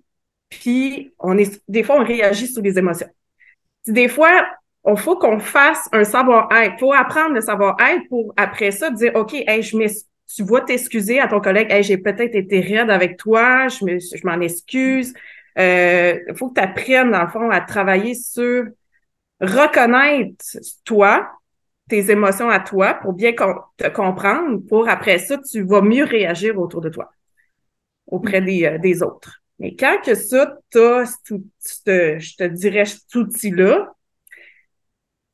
Puis 0.49 1.13
on 1.19 1.37
est, 1.37 1.61
des 1.67 1.83
fois, 1.83 1.97
on 1.99 2.03
réagit 2.03 2.47
sous 2.47 2.61
les 2.61 2.77
émotions. 2.77 3.07
Des 3.87 4.07
fois, 4.07 4.45
il 4.87 4.97
faut 4.97 5.17
qu'on 5.17 5.39
fasse 5.39 5.87
un 5.91 6.03
savoir-être. 6.03 6.79
Faut 6.79 6.93
apprendre 6.93 7.33
le 7.33 7.41
savoir-être 7.41 8.07
pour 8.09 8.33
après 8.37 8.71
ça 8.71 8.91
dire, 8.91 9.15
OK, 9.15 9.33
hey, 9.33 9.61
je 9.61 9.77
tu 10.27 10.43
vas 10.43 10.61
t'excuser 10.61 11.19
à 11.19 11.27
ton 11.27 11.39
collègue, 11.39 11.67
hey, 11.71 11.83
j'ai 11.83 11.97
peut-être 11.97 12.35
été 12.35 12.59
raide 12.59 12.89
avec 12.89 13.17
toi, 13.17 13.67
je 13.67 13.85
me, 13.85 13.99
je 13.99 14.25
m'en 14.25 14.39
excuse. 14.41 15.13
Euh, 15.57 16.19
Il 16.29 16.35
faut 16.37 16.49
que 16.49 16.55
tu 16.55 16.61
apprennes, 16.61 17.11
dans 17.11 17.23
le 17.23 17.29
fond, 17.29 17.49
à 17.49 17.61
travailler 17.61 18.13
sur 18.15 18.65
reconnaître 19.41 20.45
toi, 20.85 21.29
tes 21.89 22.11
émotions 22.11 22.49
à 22.49 22.59
toi 22.59 22.95
pour 22.95 23.13
bien 23.13 23.33
com- 23.33 23.59
te 23.77 23.87
comprendre, 23.89 24.59
pour 24.67 24.89
après 24.89 25.19
ça, 25.19 25.37
tu 25.39 25.61
vas 25.63 25.81
mieux 25.81 26.05
réagir 26.05 26.59
autour 26.59 26.81
de 26.81 26.89
toi, 26.89 27.11
auprès 28.07 28.41
des, 28.41 28.65
euh, 28.65 28.77
des 28.77 29.03
autres. 29.03 29.41
Mais 29.59 29.75
quand 29.75 29.99
que 30.03 30.15
ça, 30.15 30.57
t'as 30.71 31.05
tout- 31.25 31.45
ce- 31.59 32.17
je 32.19 32.35
te 32.35 32.43
dirais 32.43 32.85
cet 32.85 33.13
outil-là, 33.15 33.93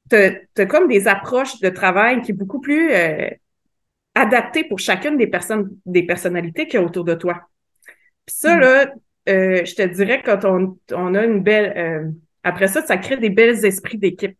t'as 0.09 0.31
as 0.57 0.65
comme 0.65 0.87
des 0.87 1.07
approches 1.07 1.59
de 1.59 1.69
travail 1.69 2.21
qui 2.21 2.31
est 2.31 2.35
beaucoup 2.35 2.59
plus 2.59 2.91
euh, 2.93 3.29
adaptées 4.15 4.63
pour 4.65 4.79
chacune 4.79 5.17
des 5.17 5.27
personnes, 5.27 5.77
des 5.85 6.03
personnalités 6.03 6.67
qu'il 6.67 6.79
y 6.79 6.83
a 6.83 6.85
autour 6.85 7.05
de 7.05 7.15
toi. 7.15 7.41
Puis 8.25 8.35
ça, 8.37 8.57
Mm. 8.57 8.59
là, 8.61 8.93
euh, 9.29 9.63
je 9.65 9.75
te 9.75 9.81
dirais 9.83 10.21
quand 10.23 10.45
on, 10.45 10.77
on 10.93 11.15
a 11.15 11.25
une 11.25 11.41
belle... 11.43 11.73
euh, 11.77 12.09
après 12.43 12.67
ça, 12.67 12.85
ça 12.85 12.97
crée 12.97 13.17
des 13.17 13.29
belles 13.29 13.63
esprits 13.65 13.97
d'équipe. 13.97 14.37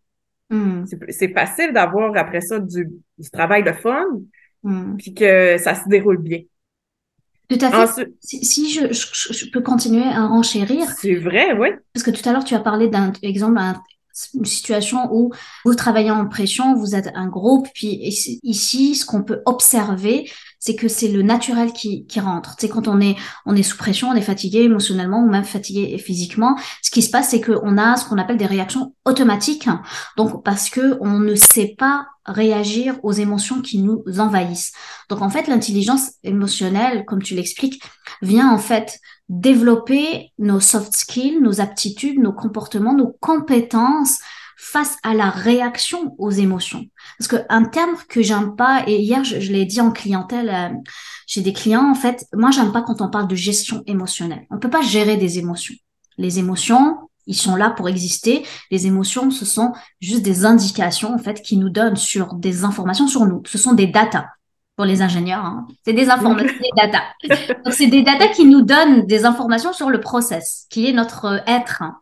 Mm. 0.50 0.86
C'est- 1.12 1.33
facile 1.33 1.72
d'avoir 1.74 2.16
après 2.18 2.42
ça 2.42 2.60
du, 2.60 2.89
du 3.18 3.30
travail 3.30 3.63
de 3.63 3.72
fun, 3.72 4.06
Mm. 4.63 4.98
puis 4.98 5.13
que 5.16 5.57
ça 5.57 5.74
se 5.74 5.89
déroule 5.89 6.19
bien. 6.19 6.42
Tout 7.50 7.57
à 7.62 7.69
fait. 7.69 7.75
Ensuite, 7.78 8.10
Si, 8.22 8.45
si 8.45 8.72
je, 8.72 8.94
je, 8.94 9.33
je 9.33 9.50
peux 9.51 9.62
continuer 9.62 10.04
à 10.04 10.28
renchérir, 10.28 10.89
c'est 11.00 11.16
vrai, 11.16 11.54
oui. 11.57 11.69
Parce 11.94 12.04
que 12.04 12.12
tout 12.12 12.28
à 12.30 12.31
l'heure, 12.31 12.44
tu 12.45 12.54
as 12.56 12.60
parlé 12.60 12.88
d'un 12.88 13.12
exemple, 13.24 13.57
un- 13.57 13.81
une 14.36 14.45
situation 14.45 15.10
où 15.12 15.31
vous 15.66 15.74
travaillez 15.74 16.12
en 16.12 16.28
pression, 16.28 16.75
vous 16.75 16.95
êtes 16.95 17.10
un 17.16 17.28
groupe, 17.28 17.68
puis 17.74 17.88
ici, 18.44 18.95
ce 18.95 19.06
qu'on 19.06 19.24
peut 19.24 19.42
observer, 19.45 20.30
c'est 20.61 20.75
que 20.75 20.87
c'est 20.87 21.07
le 21.07 21.23
naturel 21.23 21.73
qui, 21.73 22.05
qui 22.05 22.19
rentre. 22.19 22.55
Sais, 22.57 22.69
quand 22.69 22.87
on 22.87 23.01
est, 23.01 23.17
on 23.47 23.55
est 23.55 23.63
sous 23.63 23.77
pression, 23.77 24.09
on 24.09 24.13
est 24.13 24.21
fatigué 24.21 24.59
émotionnellement 24.59 25.23
ou 25.23 25.27
même 25.27 25.44
fatigué 25.44 25.97
physiquement, 25.97 26.56
ce 26.83 26.91
qui 26.91 27.01
se 27.01 27.09
passe, 27.09 27.31
c'est 27.31 27.41
qu'on 27.41 27.77
a 27.80 27.97
ce 27.97 28.07
qu'on 28.07 28.19
appelle 28.19 28.37
des 28.37 28.45
réactions 28.45 28.94
automatiques. 29.03 29.68
Donc, 30.18 30.44
parce 30.44 30.69
que 30.69 30.97
on 31.01 31.19
ne 31.19 31.33
sait 31.33 31.75
pas 31.77 32.06
réagir 32.27 32.99
aux 33.01 33.11
émotions 33.11 33.61
qui 33.61 33.80
nous 33.80 34.03
envahissent. 34.19 34.71
Donc, 35.09 35.23
en 35.23 35.31
fait, 35.31 35.47
l'intelligence 35.47 36.11
émotionnelle, 36.23 37.06
comme 37.06 37.23
tu 37.23 37.33
l'expliques, 37.33 37.81
vient 38.21 38.53
en 38.53 38.59
fait 38.59 38.99
développer 39.30 40.31
nos 40.37 40.59
soft 40.59 40.94
skills, 40.94 41.39
nos 41.41 41.59
aptitudes, 41.59 42.19
nos 42.19 42.33
comportements, 42.33 42.94
nos 42.94 43.18
compétences 43.19 44.19
face 44.63 44.97
à 45.01 45.15
la 45.15 45.31
réaction 45.31 46.13
aux 46.19 46.30
émotions. 46.30 46.85
Parce 47.18 47.27
que 47.27 47.37
un 47.49 47.63
terme 47.63 47.95
que 48.07 48.21
j'aime 48.21 48.56
pas, 48.56 48.83
et 48.85 48.99
hier 49.01 49.23
je, 49.23 49.39
je 49.39 49.51
l'ai 49.51 49.65
dit 49.65 49.81
en 49.81 49.91
clientèle, 49.91 50.49
euh, 50.49 50.69
j'ai 51.25 51.41
des 51.41 51.51
clients 51.51 51.89
en 51.89 51.95
fait, 51.95 52.25
moi 52.33 52.51
j'aime 52.51 52.71
pas 52.71 52.83
quand 52.83 53.01
on 53.01 53.09
parle 53.09 53.27
de 53.27 53.35
gestion 53.35 53.81
émotionnelle. 53.87 54.45
On 54.51 54.59
peut 54.59 54.69
pas 54.69 54.83
gérer 54.83 55.18
des 55.18 55.39
émotions. 55.39 55.73
Les 56.19 56.37
émotions, 56.37 56.97
ils 57.25 57.35
sont 57.35 57.56
là 57.56 57.71
pour 57.71 57.89
exister. 57.89 58.45
Les 58.69 58.85
émotions, 58.85 59.31
ce 59.31 59.45
sont 59.45 59.71
juste 59.99 60.21
des 60.21 60.45
indications 60.45 61.11
en 61.11 61.18
fait 61.18 61.41
qui 61.41 61.57
nous 61.57 61.69
donnent 61.69 61.95
sur 61.95 62.35
des 62.35 62.63
informations 62.63 63.07
sur 63.07 63.25
nous. 63.25 63.41
Ce 63.47 63.57
sont 63.57 63.73
des 63.73 63.87
datas 63.87 64.27
pour 64.75 64.85
les 64.85 65.01
ingénieurs. 65.01 65.44
hein. 65.44 65.65
C'est 65.85 65.94
des 65.94 66.09
informations, 66.09 66.53
des 66.61 66.81
data. 66.81 67.01
C'est 67.71 67.87
des 67.87 68.03
data 68.03 68.27
qui 68.27 68.45
nous 68.45 68.61
donnent 68.61 69.07
des 69.07 69.25
informations 69.25 69.73
sur 69.73 69.89
le 69.89 69.99
process, 69.99 70.68
qui 70.69 70.87
est 70.87 70.94
notre 70.94 71.25
euh, 71.25 71.37
être. 71.47 71.81
hein. 71.81 71.97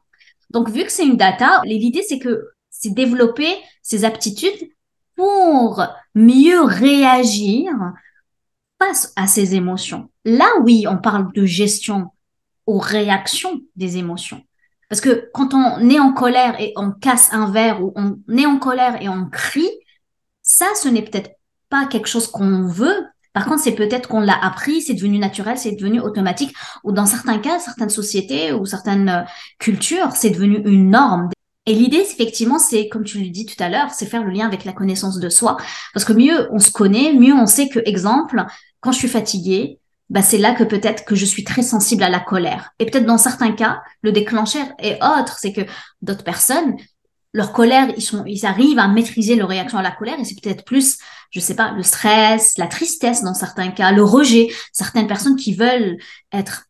Donc, 0.50 0.70
vu 0.70 0.84
que 0.84 0.92
c'est 0.92 1.06
une 1.06 1.18
data, 1.18 1.62
l'idée, 1.64 2.04
c'est 2.08 2.20
que 2.20 2.50
c'est 2.70 2.94
développer 2.94 3.58
ces 3.82 4.06
aptitudes 4.06 4.70
pour 5.16 5.84
mieux 6.16 6.64
réagir 6.64 7.72
face 8.82 9.12
à 9.16 9.28
ces 9.28 9.56
émotions. 9.56 10.10
Là, 10.24 10.48
oui, 10.62 10.86
on 10.88 10.98
parle 10.98 11.32
de 11.34 11.46
gestion 11.46 12.08
aux 12.66 12.80
réactions 12.80 13.62
des 13.76 13.98
émotions. 13.98 14.42
Parce 14.90 15.02
que 15.02 15.30
quand 15.34 15.54
on 15.54 15.90
est 15.90 16.00
en 16.00 16.14
colère 16.14 16.60
et 16.60 16.74
on 16.76 16.92
casse 16.92 17.34
un 17.34 17.52
verre 17.52 17.84
ou 17.84 17.94
on 17.96 18.18
est 18.36 18.46
en 18.46 18.58
colère 18.58 19.02
et 19.02 19.10
on 19.10 19.26
crie, 19.26 19.70
ça, 20.42 20.68
ce 20.76 20.88
n'est 20.88 21.04
peut-être 21.04 21.32
pas 21.70 21.86
quelque 21.86 22.08
chose 22.08 22.28
qu'on 22.28 22.66
veut. 22.66 23.06
Par 23.34 23.46
contre, 23.46 23.62
c'est 23.62 23.76
peut-être 23.76 24.08
qu'on 24.08 24.22
l'a 24.22 24.38
appris, 24.42 24.82
c'est 24.82 24.94
devenu 24.94 25.18
naturel, 25.20 25.58
c'est 25.58 25.74
devenu 25.74 26.00
automatique, 26.00 26.54
ou 26.84 26.92
dans 26.92 27.06
certains 27.06 27.38
cas, 27.40 27.60
certaines 27.60 27.90
sociétés 27.90 28.52
ou 28.54 28.66
certaines 28.66 29.10
euh, 29.10 29.22
cultures, 29.60 30.12
c'est 30.16 30.32
devenu 30.32 30.62
une 30.66 30.90
norme. 30.90 31.30
Et 31.66 31.74
l'idée, 31.74 31.98
effectivement, 31.98 32.58
c'est, 32.58 32.90
comme 32.90 33.04
tu 33.04 33.20
le 33.20 33.30
dis 33.30 33.46
tout 33.46 33.62
à 33.62 33.70
l'heure, 33.70 33.92
c'est 33.92 34.08
faire 34.08 34.24
le 34.24 34.32
lien 34.32 34.48
avec 34.48 34.66
la 34.66 34.74
connaissance 34.74 35.20
de 35.20 35.30
soi. 35.30 35.58
Parce 35.94 36.04
que 36.04 36.14
mieux 36.14 36.48
on 36.52 36.60
se 36.60 36.72
connaît, 36.72 37.14
mieux 37.14 37.34
on 37.34 37.46
sait 37.46 37.70
que, 37.70 37.80
exemple, 37.86 38.44
quand 38.80 38.92
je 38.92 38.98
suis 38.98 39.08
fatiguée, 39.08 39.80
bah, 40.10 40.24
c'est 40.24 40.40
là 40.40 40.54
que 40.56 40.64
peut-être 40.64 41.06
que 41.06 41.16
je 41.16 41.26
suis 41.26 41.44
très 41.44 41.62
sensible 41.62 42.02
à 42.02 42.10
la 42.10 42.20
colère. 42.20 42.72
Et 42.80 42.86
peut-être 42.86 43.06
dans 43.06 43.20
certains 43.20 43.52
cas, 43.52 43.84
le 44.02 44.12
déclencheur 44.12 44.66
est 44.80 44.96
autre, 45.04 45.38
c'est 45.38 45.54
que 45.54 45.62
d'autres 46.02 46.24
personnes, 46.24 46.76
leur 47.34 47.54
colère, 47.54 47.90
ils 47.96 48.02
sont, 48.02 48.24
ils 48.26 48.46
arrivent 48.46 48.80
à 48.80 48.88
maîtriser 48.88 49.36
leur 49.36 49.50
réaction 49.50 49.78
à 49.78 49.84
la 49.84 49.92
colère 49.92 50.20
et 50.20 50.26
c'est 50.26 50.42
peut-être 50.42 50.66
plus, 50.66 50.98
je 51.32 51.40
sais 51.40 51.56
pas, 51.56 51.72
le 51.72 51.84
stress, 51.84 52.58
la 52.58 52.68
tristesse 52.68 53.24
dans 53.24 53.34
certains 53.34 53.72
cas, 53.72 53.92
le 53.92 54.04
rejet. 54.04 54.48
Certaines 54.74 55.08
personnes 55.08 55.36
qui 55.36 55.54
veulent 55.54 55.98
être 56.32 56.70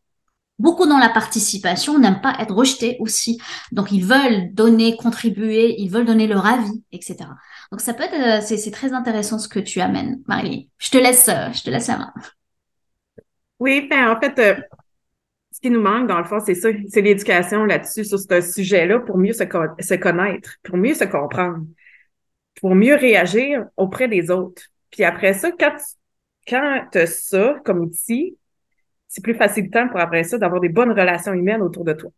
beaucoup 0.60 0.86
dans 0.86 0.98
la 0.98 1.08
participation, 1.08 1.98
n'aiment 1.98 2.20
pas 2.20 2.36
être 2.38 2.54
rejetés 2.54 2.96
aussi. 3.00 3.40
Donc, 3.72 3.90
ils 3.92 4.04
veulent 4.04 4.52
donner, 4.52 4.96
contribuer, 4.96 5.74
ils 5.78 5.88
veulent 5.88 6.04
donner 6.04 6.26
leur 6.26 6.46
avis, 6.46 6.84
etc. 6.92 7.16
Donc, 7.72 7.80
ça 7.80 7.94
peut 7.94 8.04
être, 8.04 8.42
euh, 8.42 8.56
c'est 8.56 8.70
très 8.70 8.92
intéressant 8.92 9.38
ce 9.38 9.48
que 9.48 9.58
tu 9.58 9.80
amènes, 9.80 10.22
Marie. 10.28 10.68
Je 10.78 10.90
te 10.90 10.98
laisse, 10.98 11.28
euh, 11.28 11.50
je 11.52 11.62
te 11.62 11.70
laisse 11.70 11.88
la 11.88 11.96
main. 11.98 12.12
Oui, 13.58 13.86
ben, 13.88 14.10
en 14.10 14.20
fait, 14.20 14.38
euh, 14.38 14.60
ce 15.50 15.60
qui 15.60 15.70
nous 15.70 15.80
manque, 15.80 16.08
dans 16.08 16.18
le 16.18 16.24
fond, 16.24 16.40
c'est 16.44 16.54
ça, 16.54 16.68
c'est 16.88 17.00
l'éducation 17.00 17.64
là-dessus, 17.64 18.04
sur 18.04 18.18
ce 18.18 18.40
sujet-là, 18.40 19.00
pour 19.00 19.16
mieux 19.16 19.32
se 19.32 19.44
connaître, 19.94 20.56
pour 20.62 20.76
mieux 20.76 20.94
se 20.94 21.04
comprendre, 21.04 21.64
pour 22.60 22.74
mieux 22.74 22.94
réagir 22.94 23.66
auprès 23.76 24.08
des 24.08 24.30
autres. 24.30 24.62
Puis 24.90 25.04
après 25.04 25.34
ça, 25.34 25.50
quand 25.52 25.76
quand 26.48 26.84
tu 26.92 26.98
as 26.98 27.06
ça 27.06 27.56
comme 27.64 27.80
outil, 27.80 28.36
c'est 29.08 29.22
plus 29.22 29.34
facilitant 29.34 29.88
pour 29.88 30.00
après 30.00 30.24
ça 30.24 30.38
d'avoir 30.38 30.60
des 30.60 30.68
bonnes 30.68 30.92
relations 30.92 31.32
humaines 31.32 31.62
autour 31.62 31.84
de 31.84 31.92
toi. 31.92 32.10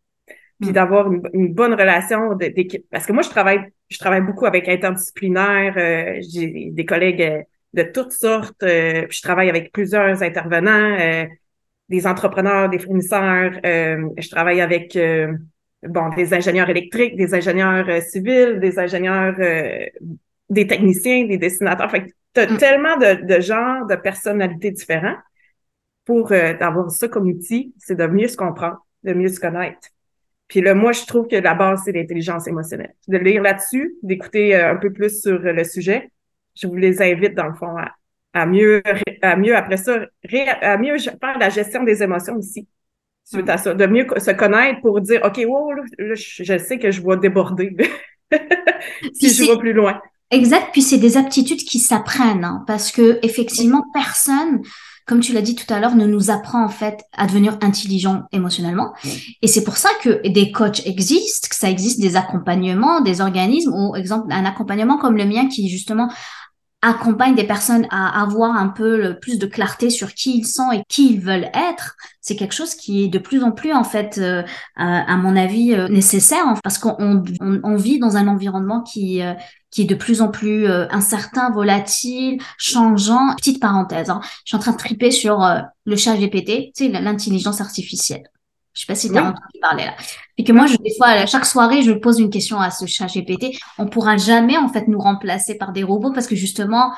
Puis 0.59 0.69
mm. 0.69 0.73
d'avoir 0.73 1.11
une, 1.11 1.53
bonne 1.53 1.73
relation 1.73 2.35
d'équipe. 2.35 2.85
Parce 2.91 3.05
que 3.05 3.13
moi, 3.13 3.23
je 3.23 3.29
travaille, 3.29 3.61
je 3.89 3.97
travaille 3.97 4.21
beaucoup 4.21 4.45
avec 4.45 4.67
interdisciplinaire. 4.69 5.73
Euh, 5.77 6.21
j'ai 6.21 6.69
des 6.71 6.85
collègues 6.85 7.21
euh, 7.21 7.41
de 7.73 7.83
toutes 7.83 8.11
sortes. 8.11 8.61
Euh, 8.63 9.07
puis 9.07 9.17
je 9.17 9.21
travaille 9.21 9.49
avec 9.49 9.71
plusieurs 9.71 10.21
intervenants, 10.21 11.25
des 11.89 12.07
entrepreneurs, 12.07 12.69
des 12.69 12.79
fournisseurs. 12.79 13.53
je 13.63 14.29
travaille 14.29 14.61
avec 14.61 14.97
bon 15.87 16.09
des 16.15 16.33
ingénieurs 16.33 16.69
électriques, 16.69 17.15
des 17.15 17.33
ingénieurs 17.33 18.01
civils, 18.01 18.59
des 18.59 18.79
ingénieurs, 18.79 19.35
des 20.49 20.67
techniciens, 20.67 21.25
des 21.25 21.37
dessinateurs. 21.37 21.89
Fait 21.91 22.13
tu 22.33 22.41
as 22.41 22.51
mm. 22.51 22.57
tellement 22.57 22.97
de, 22.97 23.25
de 23.25 23.41
genres 23.41 23.85
de 23.85 23.95
personnalités 23.95 24.71
différents 24.71 25.15
pour 26.05 26.31
euh, 26.31 26.53
avoir 26.59 26.89
ça 26.91 27.07
comme 27.07 27.27
outil, 27.27 27.73
c'est 27.77 27.95
de 27.95 28.07
mieux 28.07 28.27
se 28.27 28.37
comprendre, 28.37 28.85
de 29.03 29.13
mieux 29.13 29.29
se 29.29 29.39
connaître. 29.39 29.87
Puis 30.47 30.61
là, 30.61 30.73
moi, 30.73 30.91
je 30.91 31.05
trouve 31.05 31.27
que 31.27 31.35
la 31.35 31.53
base, 31.53 31.83
c'est 31.85 31.93
l'intelligence 31.93 32.47
émotionnelle. 32.47 32.93
De 33.07 33.17
lire 33.17 33.41
là-dessus, 33.41 33.95
d'écouter 34.03 34.55
euh, 34.55 34.71
un 34.71 34.75
peu 34.75 34.91
plus 34.91 35.21
sur 35.21 35.39
le 35.39 35.63
sujet, 35.63 36.11
je 36.55 36.67
vous 36.67 36.75
les 36.75 37.01
invite, 37.01 37.33
dans 37.33 37.47
le 37.47 37.55
fond, 37.55 37.75
à, 37.77 37.95
à 38.33 38.45
mieux, 38.45 38.83
à 39.21 39.35
mieux, 39.35 39.55
après 39.55 39.77
ça, 39.77 40.05
à 40.61 40.77
mieux 40.77 40.97
faire 40.97 41.39
la 41.39 41.49
gestion 41.49 41.83
des 41.83 42.03
émotions 42.03 42.35
aussi. 42.35 42.67
Suite 43.25 43.49
à 43.49 43.57
ça, 43.57 43.73
de 43.73 43.85
mieux 43.85 44.05
se 44.17 44.31
connaître 44.31 44.81
pour 44.81 44.99
dire, 45.01 45.21
OK, 45.23 45.41
wow, 45.47 45.71
là, 45.71 45.83
je, 45.97 46.57
sais 46.57 46.77
que 46.77 46.91
je 46.91 47.01
vais 47.01 47.17
déborder 47.17 47.75
si 49.13 49.33
je 49.33 49.43
vais 49.43 49.57
plus 49.57 49.73
loin. 49.73 50.01
Exact. 50.29 50.69
Puis 50.71 50.81
c'est 50.81 50.97
des 50.97 51.15
aptitudes 51.15 51.63
qui 51.63 51.79
s'apprennent, 51.79 52.43
hein, 52.43 52.63
parce 52.67 52.91
que 52.91 53.19
effectivement, 53.21 53.85
personne, 53.93 54.61
comme 55.05 55.19
tu 55.19 55.31
l'as 55.31 55.41
dit 55.41 55.55
tout 55.55 55.71
à 55.71 55.79
l'heure, 55.79 55.95
ne 55.95 56.05
nous 56.05 56.31
apprend 56.31 56.65
en 56.65 56.69
fait 56.69 57.01
à 57.13 57.27
devenir 57.27 57.57
intelligent 57.61 58.23
émotionnellement. 58.31 58.93
Et 59.41 59.47
c'est 59.47 59.63
pour 59.63 59.77
ça 59.77 59.89
que 60.01 60.27
des 60.27 60.51
coachs 60.51 60.85
existent, 60.85 61.47
que 61.49 61.55
ça 61.55 61.69
existe 61.69 61.99
des 61.99 62.15
accompagnements, 62.15 63.01
des 63.01 63.21
organismes, 63.21 63.73
ou 63.73 63.95
exemple 63.95 64.31
un 64.31 64.45
accompagnement 64.45 64.97
comme 64.97 65.17
le 65.17 65.25
mien 65.25 65.47
qui 65.47 65.69
justement 65.69 66.09
accompagne 66.83 67.33
des 67.33 67.45
personnes 67.45 67.87
à 67.89 68.21
avoir 68.21 68.55
un 68.55 68.67
peu 68.67 69.01
le 69.01 69.17
plus 69.17 69.39
de 69.39 69.45
clarté 69.45 69.89
sur 69.89 70.13
qui 70.13 70.37
ils 70.37 70.45
sont 70.45 70.69
et 70.71 70.83
qui 70.89 71.13
ils 71.13 71.19
veulent 71.19 71.49
être, 71.53 71.95
c'est 72.19 72.35
quelque 72.35 72.53
chose 72.53 72.75
qui 72.75 73.05
est 73.05 73.07
de 73.07 73.19
plus 73.19 73.41
en 73.41 73.51
plus 73.51 73.73
en 73.73 73.85
fait, 73.85 74.17
euh, 74.17 74.43
à, 74.75 75.15
mon 75.15 75.35
avis, 75.37 75.73
euh, 75.73 75.87
nécessaire 75.87 76.43
parce 76.61 76.77
qu'on 76.77 77.23
on, 77.39 77.75
vit 77.77 77.99
dans 77.99 78.17
un 78.17 78.27
environnement 78.27 78.81
qui 78.81 79.21
euh, 79.21 79.33
qui 79.71 79.83
est 79.83 79.85
de 79.85 79.95
plus 79.95 80.21
en 80.21 80.27
plus 80.27 80.67
incertain, 80.67 81.49
volatile, 81.49 82.39
changeant. 82.59 83.35
Petite 83.37 83.59
parenthèse, 83.59 84.11
hein, 84.11 84.21
je 84.45 84.49
suis 84.49 84.55
en 84.55 84.59
train 84.59 84.73
de 84.73 84.77
triper 84.77 85.09
sur 85.09 85.43
le 85.85 85.95
chat 85.95 86.15
GPT, 86.15 86.71
tu 86.75 86.85
sais, 86.85 86.89
l'intelligence 86.89 87.59
artificielle. 87.59 88.29
Je 88.73 88.81
sais 88.81 88.87
pas 88.87 88.95
si 88.95 89.09
tu 89.11 89.17
as 89.17 89.23
entendu 89.23 89.59
parler 89.61 89.85
là. 89.85 89.95
Et 90.37 90.43
que 90.43 90.51
moi, 90.51 90.65
je, 90.65 90.75
des 90.77 90.95
fois, 90.97 91.07
à 91.07 91.25
chaque 91.25 91.45
soirée, 91.45 91.83
je 91.83 91.91
pose 91.91 92.19
une 92.19 92.29
question 92.29 92.59
à 92.59 92.71
ce 92.71 92.85
chat 92.85 93.07
GPT. 93.07 93.57
On 93.77 93.85
pourra 93.87 94.17
jamais, 94.17 94.57
en 94.57 94.67
fait, 94.67 94.87
nous 94.87 94.99
remplacer 94.99 95.57
par 95.57 95.73
des 95.73 95.83
robots 95.83 96.11
parce 96.11 96.27
que 96.27 96.35
justement, 96.35 96.93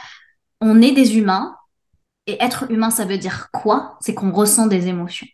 on 0.62 0.82
est 0.82 0.92
des 0.92 1.18
humains. 1.18 1.56
Et 2.28 2.42
être 2.44 2.72
humain, 2.72 2.90
ça 2.90 3.06
veut 3.06 3.20
dire 3.20 3.50
quoi? 3.52 3.98
C'est 4.02 4.16
qu'on 4.16 4.32
ressent 4.32 4.68
des 4.68 4.88
émotions. 4.88 5.28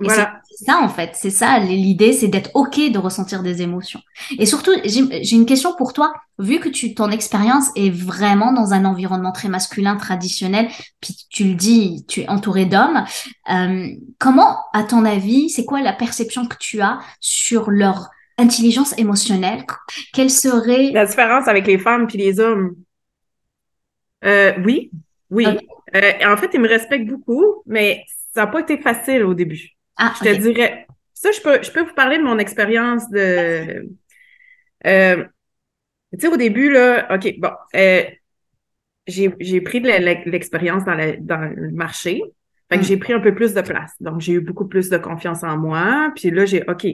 Voilà. 0.00 0.40
C'est 0.50 0.64
ça 0.64 0.80
en 0.80 0.88
fait, 0.88 1.10
c'est 1.14 1.30
ça 1.30 1.58
l'idée, 1.60 2.12
c'est 2.12 2.26
d'être 2.26 2.50
ok 2.54 2.90
de 2.90 2.98
ressentir 2.98 3.42
des 3.42 3.62
émotions. 3.62 4.00
Et 4.38 4.46
surtout, 4.46 4.72
j'ai 4.84 5.36
une 5.36 5.46
question 5.46 5.74
pour 5.76 5.92
toi. 5.92 6.12
Vu 6.38 6.58
que 6.58 6.68
tu 6.68 6.94
ton 6.94 7.10
expérience 7.10 7.66
est 7.76 7.90
vraiment 7.90 8.52
dans 8.52 8.72
un 8.72 8.84
environnement 8.84 9.30
très 9.30 9.48
masculin 9.48 9.96
traditionnel, 9.96 10.68
puis 11.00 11.14
tu 11.30 11.44
le 11.44 11.54
dis, 11.54 12.04
tu 12.08 12.22
es 12.22 12.28
entouré 12.28 12.66
d'hommes. 12.66 13.04
Euh, 13.50 13.86
comment, 14.18 14.56
à 14.72 14.82
ton 14.82 15.04
avis, 15.04 15.48
c'est 15.48 15.64
quoi 15.64 15.80
la 15.80 15.92
perception 15.92 16.46
que 16.46 16.56
tu 16.58 16.80
as 16.80 16.98
sur 17.20 17.70
leur 17.70 18.08
intelligence 18.36 18.98
émotionnelle? 18.98 19.64
Quelle 20.12 20.30
serait 20.30 20.90
la 20.90 21.06
différence 21.06 21.46
avec 21.46 21.68
les 21.68 21.78
femmes 21.78 22.08
puis 22.08 22.18
les 22.18 22.40
hommes? 22.40 22.74
Euh, 24.24 24.54
Oui, 24.64 24.90
oui. 25.30 25.46
Euh, 25.94 26.12
en 26.26 26.36
fait, 26.36 26.50
ils 26.52 26.60
me 26.60 26.68
respectent 26.68 27.08
beaucoup, 27.08 27.62
mais 27.66 28.04
ça 28.34 28.42
n'a 28.42 28.46
pas 28.48 28.60
été 28.60 28.78
facile 28.78 29.22
au 29.22 29.34
début. 29.34 29.70
Ah, 29.96 30.14
je 30.18 30.24
te 30.24 30.36
dirais. 30.36 30.86
Ça, 31.12 31.30
je 31.32 31.40
peux, 31.40 31.62
je 31.62 31.70
peux 31.70 31.82
vous 31.82 31.94
parler 31.94 32.18
de 32.18 32.22
mon 32.22 32.38
expérience 32.38 33.08
de. 33.10 33.88
Euh, 34.86 35.24
tu 36.12 36.20
sais, 36.20 36.28
au 36.28 36.36
début, 36.36 36.70
là, 36.70 37.14
OK, 37.14 37.34
bon, 37.38 37.50
euh, 37.76 38.04
j'ai 39.06 39.60
pris 39.60 39.80
de 39.80 39.88
l'expérience 40.30 40.84
dans, 40.84 40.96
dans 41.20 41.54
le 41.54 41.70
marché. 41.70 42.22
Fait 42.70 42.76
que 42.76 42.82
mm. 42.82 42.86
j'ai 42.86 42.96
pris 42.96 43.12
un 43.12 43.20
peu 43.20 43.34
plus 43.34 43.54
de 43.54 43.60
place. 43.60 43.94
Donc, 44.00 44.20
j'ai 44.20 44.34
eu 44.34 44.40
beaucoup 44.40 44.66
plus 44.66 44.88
de 44.90 44.98
confiance 44.98 45.42
en 45.42 45.56
moi. 45.56 46.12
Puis 46.14 46.30
là, 46.30 46.44
j'ai, 46.46 46.62
OK, 46.68 46.86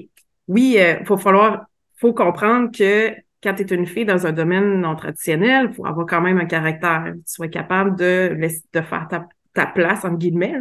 oui, 0.49 0.75
il 0.77 0.81
euh, 0.81 1.05
faut 1.05 1.17
falloir, 1.17 1.67
faut 1.97 2.13
comprendre 2.13 2.71
que 2.77 3.15
quand 3.43 3.55
tu 3.55 3.63
es 3.63 3.75
une 3.75 3.87
fille 3.87 4.05
dans 4.05 4.27
un 4.27 4.33
domaine 4.33 4.81
non 4.81 4.97
traditionnel, 4.97 5.69
il 5.71 5.75
faut 5.75 5.87
avoir 5.87 6.07
quand 6.07 6.21
même 6.21 6.39
un 6.39 6.47
caractère. 6.47 7.13
Tu 7.15 7.23
sois 7.27 7.49
capable 7.49 7.97
de, 7.97 8.37
de 8.73 8.81
faire 8.81 9.07
ta, 9.09 9.29
ta 9.55 9.67
place, 9.67 10.05
entre 10.05 10.19
guillemets. 10.19 10.57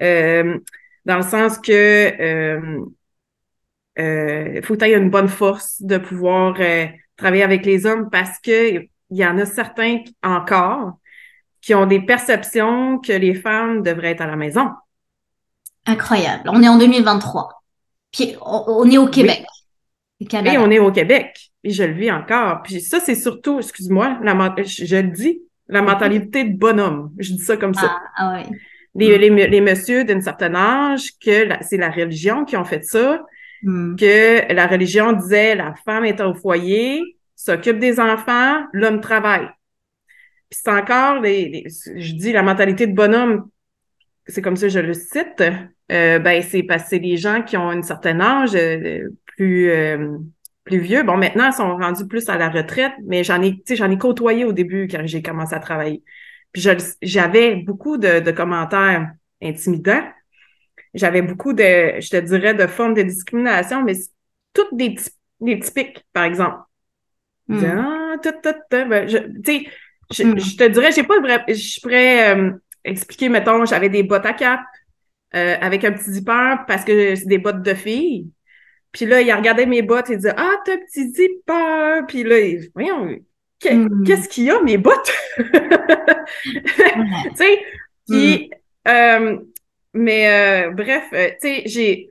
Euh, 0.00 0.58
dans 1.08 1.16
le 1.16 1.22
sens 1.22 1.58
que 1.58 1.72
euh, 1.72 2.84
euh, 3.98 4.62
faut 4.62 4.74
avoir 4.74 5.00
une 5.00 5.10
bonne 5.10 5.28
force 5.28 5.80
de 5.80 5.96
pouvoir 5.96 6.54
euh, 6.60 6.86
travailler 7.16 7.42
avec 7.42 7.64
les 7.64 7.86
hommes 7.86 8.10
parce 8.10 8.38
que 8.38 8.82
il 9.10 9.16
y 9.16 9.24
en 9.24 9.38
a 9.38 9.46
certains 9.46 10.02
encore 10.22 10.98
qui 11.62 11.74
ont 11.74 11.86
des 11.86 12.00
perceptions 12.00 12.98
que 12.98 13.12
les 13.12 13.34
femmes 13.34 13.82
devraient 13.82 14.10
être 14.10 14.20
à 14.20 14.26
la 14.26 14.36
maison. 14.36 14.68
Incroyable. 15.86 16.50
On 16.52 16.62
est 16.62 16.68
en 16.68 16.76
2023. 16.76 17.62
Puis 18.12 18.36
on, 18.42 18.88
est 18.90 18.98
au 18.98 19.08
Québec. 19.08 19.44
Et 20.20 20.58
on 20.58 20.70
est 20.70 20.78
au 20.78 20.92
Québec. 20.92 21.50
Et 21.64 21.70
je 21.70 21.84
le 21.84 21.94
vis 21.94 22.12
encore. 22.12 22.62
Puis 22.62 22.82
ça, 22.82 23.00
c'est 23.00 23.14
surtout, 23.14 23.58
excuse-moi, 23.58 24.18
je, 24.58 24.84
je, 24.84 24.96
le 24.96 25.08
dis, 25.08 25.40
la 25.68 25.80
mentalité 25.80 26.44
de 26.44 26.56
bonhomme. 26.56 27.12
Je 27.18 27.32
dis 27.32 27.42
ça 27.42 27.56
comme 27.56 27.74
ça. 27.74 27.90
Ah, 27.90 28.10
ah 28.16 28.42
oui 28.44 28.56
les, 29.06 29.18
les, 29.18 29.46
les 29.46 29.60
messieurs 29.60 30.04
d'un 30.04 30.20
certain 30.20 30.54
âge 30.54 31.12
que 31.24 31.48
c'est 31.62 31.76
la 31.76 31.90
religion 31.90 32.44
qui 32.44 32.56
ont 32.56 32.64
fait 32.64 32.84
ça, 32.84 33.22
hmm. 33.62 33.96
que 33.96 34.52
la 34.52 34.66
religion 34.66 35.12
disait 35.12 35.54
la 35.54 35.74
femme 35.84 36.04
est 36.04 36.20
au 36.20 36.34
foyer, 36.34 37.16
s'occupe 37.36 37.78
des 37.78 38.00
enfants, 38.00 38.64
l'homme 38.72 39.00
travaille. 39.00 39.48
Puis 40.50 40.60
c'est 40.62 40.70
encore, 40.70 41.20
les, 41.20 41.64
je 41.66 42.12
dis 42.14 42.32
la 42.32 42.42
mentalité 42.42 42.86
de 42.86 42.94
bonhomme, 42.94 43.48
c'est 44.26 44.42
comme 44.42 44.56
ça 44.56 44.68
je 44.68 44.80
le 44.80 44.94
cite, 44.94 45.42
euh, 45.92 46.18
ben 46.18 46.42
c'est 46.42 46.62
parce 46.62 46.84
que 46.84 46.88
c'est 46.90 46.98
des 46.98 47.16
gens 47.16 47.42
qui 47.42 47.56
ont 47.56 47.70
un 47.70 47.82
certain 47.82 48.20
âge, 48.20 48.54
euh, 48.54 49.08
plus 49.26 49.70
euh, 49.70 50.18
plus 50.68 50.78
vieux. 50.78 51.02
Bon, 51.02 51.16
maintenant, 51.16 51.48
ils 51.50 51.54
sont 51.54 51.76
rendus 51.76 52.06
plus 52.06 52.28
à 52.28 52.36
la 52.36 52.50
retraite, 52.50 52.92
mais 53.06 53.24
j'en 53.24 53.42
ai, 53.42 53.62
j'en 53.68 53.90
ai 53.90 53.98
côtoyé 53.98 54.44
au 54.44 54.52
début 54.52 54.86
quand 54.86 55.00
j'ai 55.04 55.22
commencé 55.22 55.54
à 55.54 55.58
travailler. 55.58 56.02
Puis 56.52 56.62
j'avais 57.02 57.56
beaucoup 57.56 57.98
de, 57.98 58.30
commentaires 58.30 59.12
intimidants. 59.42 60.02
J'avais 60.94 61.22
beaucoup 61.22 61.52
de, 61.52 62.00
je 62.00 62.08
te 62.08 62.16
dirais, 62.16 62.54
de 62.54 62.66
formes 62.66 62.94
de 62.94 63.02
discrimination, 63.02 63.82
mais 63.84 63.94
toutes 64.54 64.74
des, 64.74 64.96
des 65.40 65.60
typiques, 65.60 66.04
par 66.12 66.24
exemple. 66.24 66.58
Hmm. 67.48 67.64
Ah, 67.64 68.14
tout, 68.22 68.32
tout, 68.42 68.54
ben, 68.70 69.06
je, 69.06 69.18
je, 70.10 70.22
hmm. 70.22 70.38
je, 70.38 70.56
te 70.56 70.68
dirais, 70.68 70.92
j'ai 70.92 71.04
pas 71.04 71.20
vrai, 71.20 71.44
je 71.48 71.80
pourrais 71.80 72.36
euh, 72.36 72.52
expliquer, 72.84 73.28
mettons, 73.28 73.64
j'avais 73.64 73.88
des 73.88 74.02
bottes 74.02 74.26
à 74.26 74.32
cap 74.32 74.60
euh, 75.34 75.56
avec 75.60 75.84
un 75.84 75.92
petit 75.92 76.12
zipper 76.12 76.56
parce 76.66 76.84
que 76.84 77.14
c'est 77.14 77.26
des 77.26 77.38
bottes 77.38 77.62
de 77.62 77.74
filles. 77.74 78.30
Puis 78.92 79.04
là, 79.04 79.20
il 79.20 79.30
a 79.30 79.36
regardé 79.36 79.66
mes 79.66 79.82
bottes 79.82 80.08
et 80.10 80.14
il 80.14 80.18
dit 80.18 80.28
Ah, 80.34 80.56
t'as 80.64 80.74
un 80.74 80.78
petit 80.78 81.12
zipper. 81.12 82.00
Puis 82.08 82.24
là, 82.24 82.36
voyons, 82.74 83.06
Hmm. 83.06 83.16
Qu'est-ce 83.60 84.28
qu'il 84.28 84.44
y 84.44 84.50
a, 84.50 84.60
mes 84.62 84.78
bottes? 84.78 85.12
tu 85.36 85.44
sais, 87.34 87.64
puis, 88.08 88.50
hmm. 88.50 88.88
euh, 88.88 89.38
mais 89.94 90.28
euh, 90.28 90.70
bref, 90.70 91.04
euh, 91.12 91.30
tu 91.40 91.48
sais, 91.48 91.62
j'ai, 91.66 92.08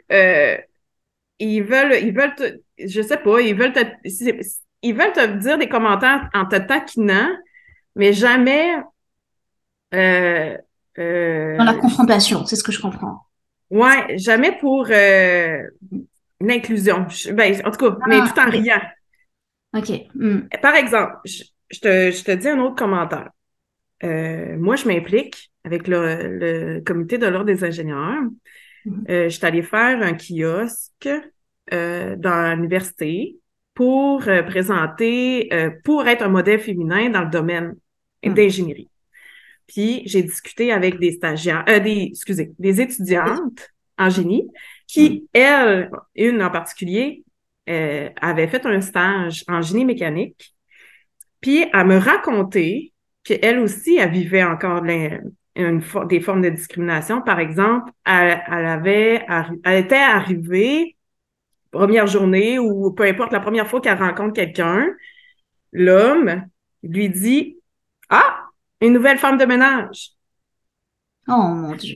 ils 1.39 1.62
veulent, 1.62 1.98
ils 2.01 2.13
veulent, 2.13 2.36
te, 2.36 2.60
je 2.80 3.01
sais 3.01 3.18
pas, 3.18 3.42
ils 3.42 3.56
veulent 3.56 3.74
te, 3.74 3.82
ils 4.82 4.94
veulent 4.94 5.13
te 5.13 5.38
dire 5.38 5.58
des 5.58 5.70
commentaires 5.70 6.30
en 6.34 6.46
te 6.46 6.56
taquinant, 6.56 7.30
mais 7.96 8.13
jamais. 8.13 8.75
Dans 9.92 10.58
la 10.98 11.74
confrontation, 11.80 12.46
c'est 12.46 12.56
ce 12.56 12.63
que 12.63 12.72
je 12.72 12.82
comprends. 12.82 13.27
Ouais, 13.70 14.18
jamais 14.18 14.58
pour 14.58 14.88
euh, 14.89 15.63
l'inclusion. 16.39 17.06
Ben, 17.34 17.62
en 17.66 17.72
tout 17.72 17.89
cas, 17.89 17.98
mais 18.08 18.20
Ah, 18.22 18.30
tout 18.34 18.39
en 18.39 18.50
riant. 18.50 18.82
Ok. 19.74 19.90
hmm. 20.16 20.48
Par 20.62 20.76
exemple, 20.76 21.16
je, 21.26 21.44
je 21.70 21.80
te, 21.80 22.12
je 22.12 22.24
te 22.24 22.32
dis 22.32 22.48
un 22.48 22.60
autre 22.60 22.76
commentaire. 22.76 23.30
Euh, 24.04 24.58
moi, 24.58 24.76
je 24.76 24.88
m'implique 24.88 25.52
avec 25.64 25.88
le, 25.88 26.40
le 26.40 26.82
comité 26.82 27.18
de 27.18 27.28
l'Ordre 27.28 27.48
des 27.48 27.64
ingénieurs. 27.64 28.24
Euh, 29.10 29.26
je 29.26 29.30
suis 29.30 29.46
allée 29.46 29.64
faire 29.64 30.02
un 30.02 30.14
kiosque 30.16 31.10
euh, 31.74 32.16
dans 32.18 32.56
l'université 32.56 33.38
pour 33.76 34.22
présenter, 34.22 35.50
pour 35.84 36.08
être 36.08 36.24
un 36.24 36.30
modèle 36.30 36.60
féminin 36.60 37.10
dans 37.10 37.24
le 37.24 37.30
domaine 37.30 37.76
Mhm. 38.26 38.34
d'ingénierie. 38.36 38.90
Puis 39.68 40.04
j'ai 40.06 40.24
discuté 40.24 40.72
avec 40.72 41.00
des 41.00 41.12
stagiaires, 41.14 41.66
des, 41.66 42.08
excusez, 42.12 42.54
des 42.58 42.82
étudiantes 42.82 43.70
en 43.98 44.10
génie 44.10 44.48
qui, 44.88 45.28
elles, 45.34 45.90
une 46.16 46.42
en 46.42 46.50
particulier, 46.52 47.24
euh, 47.70 48.10
avait 48.22 48.48
fait 48.48 48.66
un 48.66 48.82
stage 48.82 49.44
en 49.48 49.62
génie 49.62 49.86
mécanique. 49.86 50.56
Puis 51.42 51.66
elle 51.74 51.88
me 51.88 51.98
racontait 51.98 52.94
qu'elle 53.24 53.60
aussi, 53.60 53.98
elle 53.98 54.12
vivait 54.12 54.44
encore 54.44 54.84
une 54.86 55.82
des 56.08 56.20
formes 56.22 56.42
de 56.42 56.50
discrimination. 56.50 57.22
Par 57.22 57.40
exemple, 57.40 57.92
elle, 58.06 58.42
elle 58.48 58.66
avait, 58.66 59.26
elle 59.64 59.86
était 59.86 59.96
arrivée 59.96 60.98
première 61.72 62.08
journée 62.08 62.60
ou 62.60 62.92
peu 62.92 63.04
importe 63.04 63.32
la 63.32 63.40
première 63.40 63.68
fois 63.68 63.82
qu'elle 63.82 63.98
rencontre 63.98 64.34
quelqu'un, 64.34 64.88
l'homme 65.72 66.46
lui 66.84 67.10
dit 67.10 67.58
Ah, 68.10 68.46
une 68.82 68.94
nouvelle 68.94 69.18
femme 69.18 69.38
de 69.38 69.46
ménage. 69.46 70.12
Oh 71.28 71.34
mon 71.34 71.76
Dieu. 71.76 71.96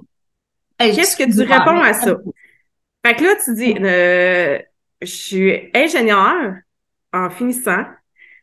Qu'est-ce 0.78 1.16
que 1.16 1.24
tu 1.24 1.42
réponds 1.42 1.82
à 1.82 1.94
ça? 1.94 2.18
Fait 3.06 3.16
que 3.16 3.24
là, 3.24 3.36
tu 3.44 3.54
dis 3.56 3.76
euh, 3.80 4.60
Je 5.02 5.08
suis 5.08 5.70
ingénieur 5.74 6.56
en 7.14 7.30
finissant, 7.30 7.86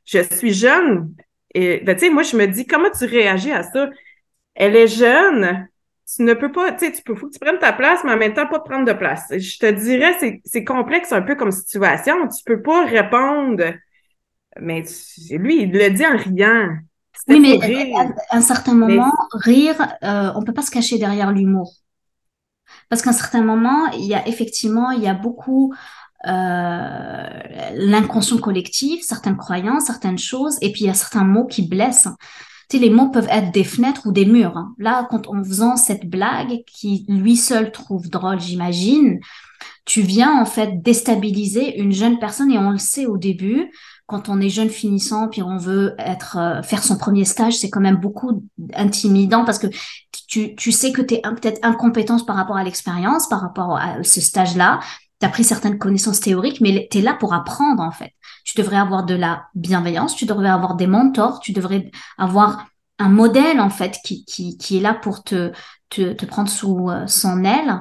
je 0.04 0.22
suis 0.22 0.52
jeune. 0.52 1.14
Et 1.54 1.78
ben, 1.80 1.94
tu 1.94 2.06
sais, 2.06 2.10
moi, 2.10 2.22
je 2.22 2.36
me 2.36 2.46
dis 2.46 2.66
comment 2.66 2.90
tu 2.90 3.04
réagis 3.04 3.52
à 3.52 3.62
ça? 3.62 3.88
Elle 4.54 4.76
est 4.76 4.88
jeune. 4.88 5.68
Tu 6.16 6.22
ne 6.22 6.34
peux 6.34 6.50
pas, 6.50 6.72
tu 6.72 6.86
sais, 6.86 6.92
tu 6.92 7.02
peux, 7.02 7.14
faut 7.14 7.28
que 7.28 7.32
tu 7.34 7.38
prennes 7.38 7.58
ta 7.58 7.72
place, 7.72 8.00
mais 8.04 8.12
en 8.12 8.16
même 8.16 8.34
temps, 8.34 8.46
pas 8.46 8.60
prendre 8.60 8.86
de 8.86 8.92
place. 8.92 9.26
Je 9.30 9.58
te 9.58 9.70
dirais, 9.70 10.16
c'est, 10.44 10.64
complexe 10.64 11.12
un 11.12 11.22
peu 11.22 11.34
comme 11.36 11.52
situation. 11.52 12.28
Tu 12.28 12.42
peux 12.44 12.62
pas 12.62 12.84
répondre. 12.86 13.62
Mais 14.60 14.82
tu- 14.82 15.38
lui, 15.38 15.62
il 15.62 15.72
le 15.72 15.90
dit 15.90 16.06
en 16.06 16.16
riant. 16.16 16.76
Oui, 17.28 17.40
mais 17.40 17.54
rire. 17.54 17.96
à 18.30 18.36
un 18.36 18.40
certain 18.40 18.74
Mais- 18.74 18.96
moment, 18.96 19.12
rire, 19.32 19.80
euh, 20.02 20.32
on 20.34 20.42
peut 20.42 20.54
pas 20.54 20.62
se 20.62 20.70
cacher 20.70 20.98
derrière 20.98 21.30
l'humour. 21.32 21.72
Parce 22.88 23.02
qu'à 23.02 23.10
un 23.10 23.14
certain 23.14 23.42
moment, 23.42 23.86
il 23.92 24.06
y 24.06 24.14
a 24.14 24.26
effectivement, 24.26 24.90
il 24.92 25.02
y 25.02 25.08
a 25.08 25.14
beaucoup 25.14 25.74
l'inconscient 26.24 28.38
collectif, 28.38 29.02
certaines 29.02 29.36
croyances, 29.36 29.84
certaines 29.84 30.18
choses, 30.18 30.58
et 30.60 30.72
puis 30.72 30.82
il 30.82 30.86
y 30.86 30.90
a 30.90 30.94
certains 30.94 31.24
mots 31.24 31.46
qui 31.46 31.66
blessent. 31.66 32.08
Tu 32.68 32.76
sais, 32.76 32.82
les 32.82 32.90
mots 32.90 33.08
peuvent 33.08 33.28
être 33.30 33.52
des 33.52 33.64
fenêtres 33.64 34.06
ou 34.06 34.12
des 34.12 34.26
murs. 34.26 34.56
hein. 34.56 34.74
Là, 34.78 35.06
quand 35.10 35.26
en 35.28 35.42
faisant 35.42 35.76
cette 35.76 36.06
blague, 36.06 36.62
qui 36.66 37.06
lui 37.08 37.36
seul 37.36 37.72
trouve 37.72 38.10
drôle, 38.10 38.40
j'imagine, 38.40 39.20
tu 39.86 40.02
viens 40.02 40.38
en 40.38 40.44
fait 40.44 40.82
déstabiliser 40.82 41.80
une 41.80 41.92
jeune 41.92 42.18
personne, 42.18 42.50
et 42.50 42.58
on 42.58 42.70
le 42.70 42.78
sait 42.78 43.06
au 43.06 43.16
début, 43.16 43.70
quand 44.06 44.28
on 44.28 44.40
est 44.40 44.48
jeune 44.48 44.70
finissant, 44.70 45.28
puis 45.28 45.42
on 45.42 45.56
veut 45.56 45.94
être 45.98 46.36
euh, 46.38 46.62
faire 46.62 46.82
son 46.82 46.96
premier 46.96 47.24
stage, 47.24 47.58
c'est 47.58 47.70
quand 47.70 47.80
même 47.80 47.96
beaucoup 47.96 48.42
intimidant 48.74 49.44
parce 49.44 49.58
que 49.58 49.66
tu, 50.26 50.54
tu 50.54 50.72
sais 50.72 50.92
que 50.92 51.02
tu 51.02 51.14
es 51.14 51.22
peut-être 51.22 51.58
incompétence 51.62 52.24
par 52.24 52.36
rapport 52.36 52.56
à 52.56 52.64
l'expérience, 52.64 53.28
par 53.28 53.40
rapport 53.40 53.76
à 53.76 54.02
ce 54.02 54.20
stage-là. 54.20 54.80
Tu 55.20 55.26
as 55.26 55.28
pris 55.28 55.44
certaines 55.44 55.78
connaissances 55.78 56.20
théoriques, 56.20 56.60
mais 56.60 56.88
tu 56.90 56.98
es 56.98 57.00
là 57.00 57.14
pour 57.14 57.34
apprendre 57.34 57.82
en 57.82 57.90
fait. 57.90 58.12
Tu 58.44 58.56
devrais 58.56 58.76
avoir 58.76 59.04
de 59.04 59.14
la 59.14 59.44
bienveillance, 59.54 60.14
tu 60.14 60.26
devrais 60.26 60.48
avoir 60.48 60.76
des 60.76 60.86
mentors, 60.86 61.40
tu 61.40 61.52
devrais 61.52 61.90
avoir 62.16 62.66
un 62.98 63.08
modèle 63.08 63.60
en 63.60 63.70
fait 63.70 63.98
qui, 64.04 64.24
qui, 64.24 64.56
qui 64.58 64.78
est 64.78 64.80
là 64.80 64.94
pour 64.94 65.22
te, 65.22 65.52
te, 65.88 66.12
te 66.12 66.26
prendre 66.26 66.48
sous 66.48 66.90
euh, 66.90 67.06
son 67.06 67.44
aile. 67.44 67.80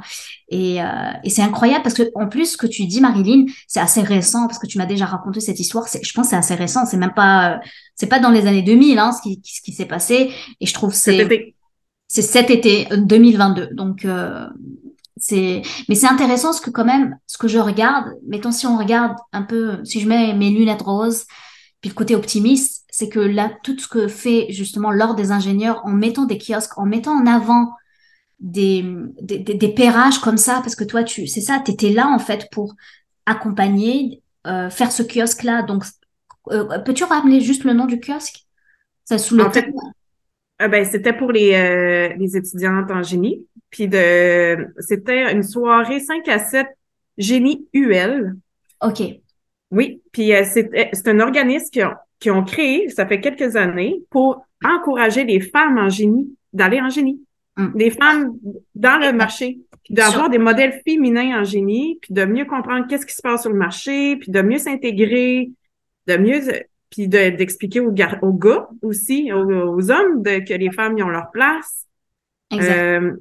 Et, 0.49 0.81
euh, 0.81 0.85
et 1.23 1.29
c'est 1.29 1.41
incroyable 1.41 1.83
parce 1.83 1.95
que 1.95 2.09
en 2.15 2.27
plus 2.27 2.53
ce 2.53 2.57
que 2.57 2.67
tu 2.67 2.85
dis, 2.85 3.01
Marilyn, 3.01 3.45
c'est 3.67 3.79
assez 3.79 4.01
récent 4.01 4.47
parce 4.47 4.59
que 4.59 4.67
tu 4.67 4.77
m'as 4.77 4.85
déjà 4.85 5.05
raconté 5.05 5.39
cette 5.39 5.59
histoire. 5.59 5.87
C'est, 5.87 6.03
je 6.03 6.13
pense 6.13 6.27
que 6.27 6.29
c'est 6.31 6.37
assez 6.37 6.55
récent. 6.55 6.85
C'est 6.85 6.97
même 6.97 7.13
pas, 7.13 7.53
euh, 7.53 7.57
c'est 7.95 8.07
pas 8.07 8.19
dans 8.19 8.29
les 8.29 8.45
années 8.47 8.61
2000 8.61 8.99
hein, 8.99 9.11
ce 9.11 9.21
qui, 9.21 9.41
ce 9.43 9.61
qui 9.61 9.73
s'est 9.73 9.85
passé. 9.85 10.31
Et 10.59 10.65
je 10.65 10.73
trouve 10.73 10.91
que 10.91 10.95
c'est 10.95 11.17
Cet 11.17 11.31
été. 11.31 11.55
c'est 12.07 12.21
cet 12.21 12.49
été 12.49 12.87
euh, 12.93 12.97
2022. 12.97 13.69
Donc 13.73 14.05
euh, 14.05 14.47
c'est 15.29 15.61
mais 15.87 15.95
c'est 15.95 16.07
intéressant 16.07 16.53
ce 16.53 16.61
que 16.61 16.69
quand 16.71 16.85
même 16.85 17.17
ce 17.27 17.37
que 17.37 17.47
je 17.47 17.59
regarde, 17.59 18.05
mettons 18.27 18.51
si 18.51 18.65
on 18.67 18.77
regarde 18.77 19.15
un 19.33 19.43
peu 19.43 19.83
si 19.85 19.99
je 20.01 20.07
mets 20.07 20.33
mes 20.33 20.49
lunettes 20.51 20.81
roses 20.83 21.25
puis 21.81 21.89
le 21.91 21.95
côté 21.95 22.15
optimiste, 22.15 22.85
c'est 22.89 23.09
que 23.09 23.19
là 23.19 23.51
tout 23.63 23.77
ce 23.79 23.87
que 23.87 24.07
fait 24.07 24.47
justement 24.49 24.91
l'ordre 24.91 25.15
des 25.15 25.31
ingénieurs 25.31 25.81
en 25.85 25.91
mettant 25.91 26.25
des 26.25 26.37
kiosques, 26.39 26.77
en 26.77 26.85
mettant 26.85 27.13
en 27.21 27.25
avant 27.27 27.73
des 28.39 28.83
des, 29.21 29.39
des, 29.39 29.53
des 29.55 29.69
pairages 29.73 30.19
comme 30.19 30.37
ça 30.37 30.55
parce 30.63 30.75
que 30.75 30.83
toi 30.85 31.03
tu 31.03 31.27
c'est 31.27 31.41
ça, 31.41 31.61
tu 31.65 31.71
étais 31.71 31.91
là 31.91 32.07
en 32.07 32.19
fait 32.19 32.47
pour 32.51 32.75
accompagner 33.25 34.21
euh, 34.47 34.69
faire 34.69 34.91
ce 34.91 35.03
kiosque 35.03 35.43
là. 35.43 35.63
Donc 35.63 35.83
euh, 36.51 36.79
peux-tu 36.79 37.03
rappeler 37.03 37.41
juste 37.41 37.63
le 37.65 37.73
nom 37.73 37.85
du 37.85 37.99
kiosque? 37.99 38.45
Ça 39.05 39.17
sous 39.17 39.35
le 39.35 39.43
En 39.43 39.51
fait, 39.51 39.63
thème- 39.63 39.73
Ah 40.59 40.67
ben, 40.67 40.85
c'était 40.85 41.13
pour 41.13 41.31
les, 41.31 41.53
euh, 41.53 42.15
les 42.17 42.37
étudiantes 42.37 42.89
en 42.91 43.03
génie. 43.03 43.45
Puis 43.69 43.87
de 43.87 44.67
c'était 44.79 45.31
une 45.31 45.43
soirée 45.43 45.99
5 45.99 46.27
à 46.29 46.39
7 46.39 46.67
génie 47.17 47.67
UL. 47.73 48.35
OK. 48.81 49.01
Oui, 49.71 50.01
puis 50.11 50.33
euh, 50.33 50.43
c'est 50.45 50.69
c'est 50.93 51.07
un 51.09 51.19
organisme 51.19 51.69
qui 51.71 51.83
ont, 51.83 51.93
qui 52.19 52.31
ont 52.31 52.43
créé, 52.43 52.87
ça 52.89 53.05
fait 53.05 53.19
quelques 53.19 53.55
années, 53.55 54.01
pour 54.09 54.45
encourager 54.63 55.25
les 55.25 55.39
femmes 55.41 55.77
en 55.77 55.89
génie 55.89 56.33
d'aller 56.53 56.79
en 56.79 56.89
génie. 56.89 57.21
Mm. 57.57 57.75
Des 57.75 57.89
femmes 57.89 58.37
dans 58.75 58.97
le 58.99 59.11
marché, 59.11 59.59
puis 59.83 59.93
d'avoir 59.93 60.29
des 60.29 60.37
modèles 60.37 60.81
féminins 60.87 61.41
en 61.41 61.43
génie, 61.43 61.99
puis 62.01 62.13
de 62.13 62.23
mieux 62.23 62.45
comprendre 62.45 62.87
qu'est-ce 62.87 63.05
qui 63.05 63.13
se 63.15 63.21
passe 63.21 63.41
sur 63.41 63.51
le 63.51 63.57
marché, 63.57 64.15
puis 64.17 64.31
de 64.31 64.41
mieux 64.41 64.57
s'intégrer, 64.59 65.51
de 66.07 66.17
mieux, 66.17 66.39
puis 66.89 67.07
de- 67.07 67.29
d'expliquer 67.35 67.79
aux, 67.81 67.91
gar- 67.91 68.19
aux 68.23 68.33
gars 68.33 68.69
aussi, 68.81 69.33
aux, 69.33 69.75
aux 69.75 69.91
hommes, 69.91 70.21
de, 70.21 70.39
que 70.47 70.53
les 70.53 70.71
femmes 70.71 70.97
y 70.97 71.03
ont 71.03 71.09
leur 71.09 71.29
place. 71.31 71.85
Exact. 72.51 72.77
Euh, 72.77 73.11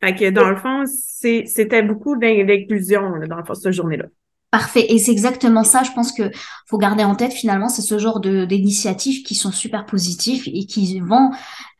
fait 0.00 0.14
que 0.14 0.30
dans 0.30 0.48
le 0.48 0.56
fond, 0.56 0.84
c'était 0.86 1.82
beaucoup 1.82 2.16
d'in- 2.16 2.44
d'inclusion 2.44 3.02
dans 3.28 3.36
le 3.36 3.44
fond, 3.44 3.54
cette 3.54 3.72
journée-là. 3.72 4.04
Parfait. 4.50 4.86
Et 4.88 4.98
c'est 4.98 5.12
exactement 5.12 5.62
ça, 5.62 5.82
je 5.82 5.90
pense 5.92 6.10
que 6.10 6.30
faut 6.66 6.78
garder 6.78 7.04
en 7.04 7.14
tête 7.14 7.34
finalement, 7.34 7.68
c'est 7.68 7.82
ce 7.82 7.98
genre 7.98 8.18
de 8.18 8.46
d'initiatives 8.46 9.22
qui 9.22 9.34
sont 9.34 9.52
super 9.52 9.84
positifs 9.84 10.44
et 10.46 10.64
qui 10.64 11.00
vont 11.00 11.32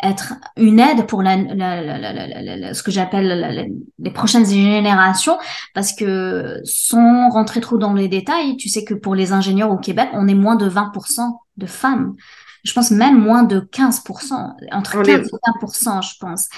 être 0.03 0.35
une 0.59 0.79
aide 0.79 1.07
pour 1.07 1.23
la, 1.23 1.37
la, 1.39 1.81
la, 1.81 2.57
la- 2.57 2.75
ce 2.75 2.83
que 2.83 2.91
j'appelle 2.91 3.71
les 3.99 4.11
prochaines 4.11 4.45
générations, 4.45 5.39
parce 5.73 5.95
que 5.95 6.61
sans 6.65 7.31
rentrer 7.31 7.61
trop 7.63 7.79
dans 7.79 7.95
les 7.95 8.09
détails, 8.09 8.59
tu 8.59 8.69
sais 8.69 8.85
que 8.85 8.93
pour 8.93 9.15
les 9.15 9.33
ingénieurs 9.33 9.71
au 9.71 9.79
Québec, 9.79 10.11
on 10.13 10.29
est 10.29 10.35
moins 10.35 10.57
de 10.57 10.69
20% 10.69 11.23
de 11.57 11.67
femmes. 11.67 12.17
Je 12.65 12.73
pense 12.75 12.91
même 12.91 13.19
moins 13.19 13.45
de 13.45 13.61
15%, 13.61 14.55
entre 14.73 14.99
On 14.99 15.03
15 15.05 15.21
est- 15.21 15.29
et 15.29 15.39
20%, 15.63 16.03
je 16.03 16.19
pense. 16.21 16.49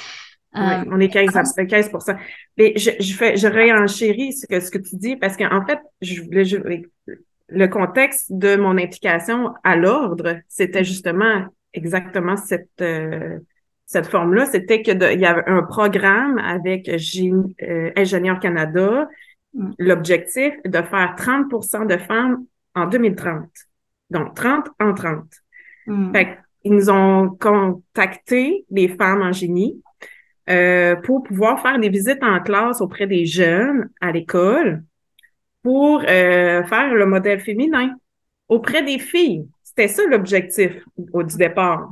Euh, 0.57 0.85
on 0.91 0.99
est 0.99 1.09
15, 1.09 1.37
à- 1.37 1.65
15 1.65 1.91
Mais 2.59 2.73
je, 2.77 2.91
je 2.99 3.15
fais, 3.15 3.37
je 3.37 3.47
réenchéris 3.47 4.33
ce 4.33 4.47
que, 4.47 4.59
ce 4.59 4.71
que 4.71 4.79
tu 4.79 4.97
dis 4.97 5.17
parce 5.17 5.37
qu'en 5.37 5.65
fait, 5.65 5.79
je 6.03 6.23
voulais, 6.23 6.45
je- 6.45 6.57
le 7.49 7.67
contexte 7.69 8.33
de 8.33 8.57
mon 8.57 8.77
implication 8.77 9.55
à 9.63 9.77
l'ordre, 9.77 10.39
c'était 10.49 10.85
justement 10.85 11.47
exactement 11.73 12.37
cette, 12.37 12.69
euh, 12.81 13.39
cette 13.87 14.07
forme-là. 14.07 14.47
C'était 14.47 14.83
que 14.83 14.91
de- 14.93 15.13
il 15.13 15.21
y 15.21 15.27
avait 15.27 15.45
un 15.47 15.63
programme 15.63 16.39
avec 16.39 16.91
Génie- 16.97 17.55
euh, 17.63 17.91
Ingénieur 17.97 18.41
Canada. 18.41 19.09
Mm. 19.55 19.71
L'objectif 19.79 20.55
de 20.65 20.83
faire 20.83 21.15
30% 21.17 21.85
de 21.85 21.97
femmes 21.97 22.45
en 22.75 22.87
2030. 22.87 23.51
Donc, 24.11 24.35
30 24.35 24.69
en 24.81 24.95
30. 24.95 25.27
hmm. 25.87 26.13
Fait 26.13 26.39
ils 26.65 26.73
nous 26.75 26.91
ont 26.91 27.31
contacté, 27.41 28.65
les 28.71 28.89
femmes 28.89 29.23
en 29.23 29.33
génie, 29.33 29.81
euh, 30.51 30.97
pour 30.97 31.23
pouvoir 31.23 31.61
faire 31.63 31.79
des 31.79 31.89
visites 31.89 32.23
en 32.23 32.41
classe 32.41 32.81
auprès 32.81 33.07
des 33.07 33.25
jeunes 33.25 33.89
à 34.01 34.11
l'école 34.13 34.83
pour 35.63 36.01
euh, 36.01 36.65
faire 36.65 36.95
le 36.95 37.07
modèle 37.07 37.41
féminin 37.41 37.95
auprès 38.49 38.83
des 38.83 38.99
filles. 38.99 39.47
C'était 39.63 39.89
ça 39.89 40.03
l'objectif 40.07 40.73
au 41.13 41.23
du 41.23 41.37
départ. 41.37 41.91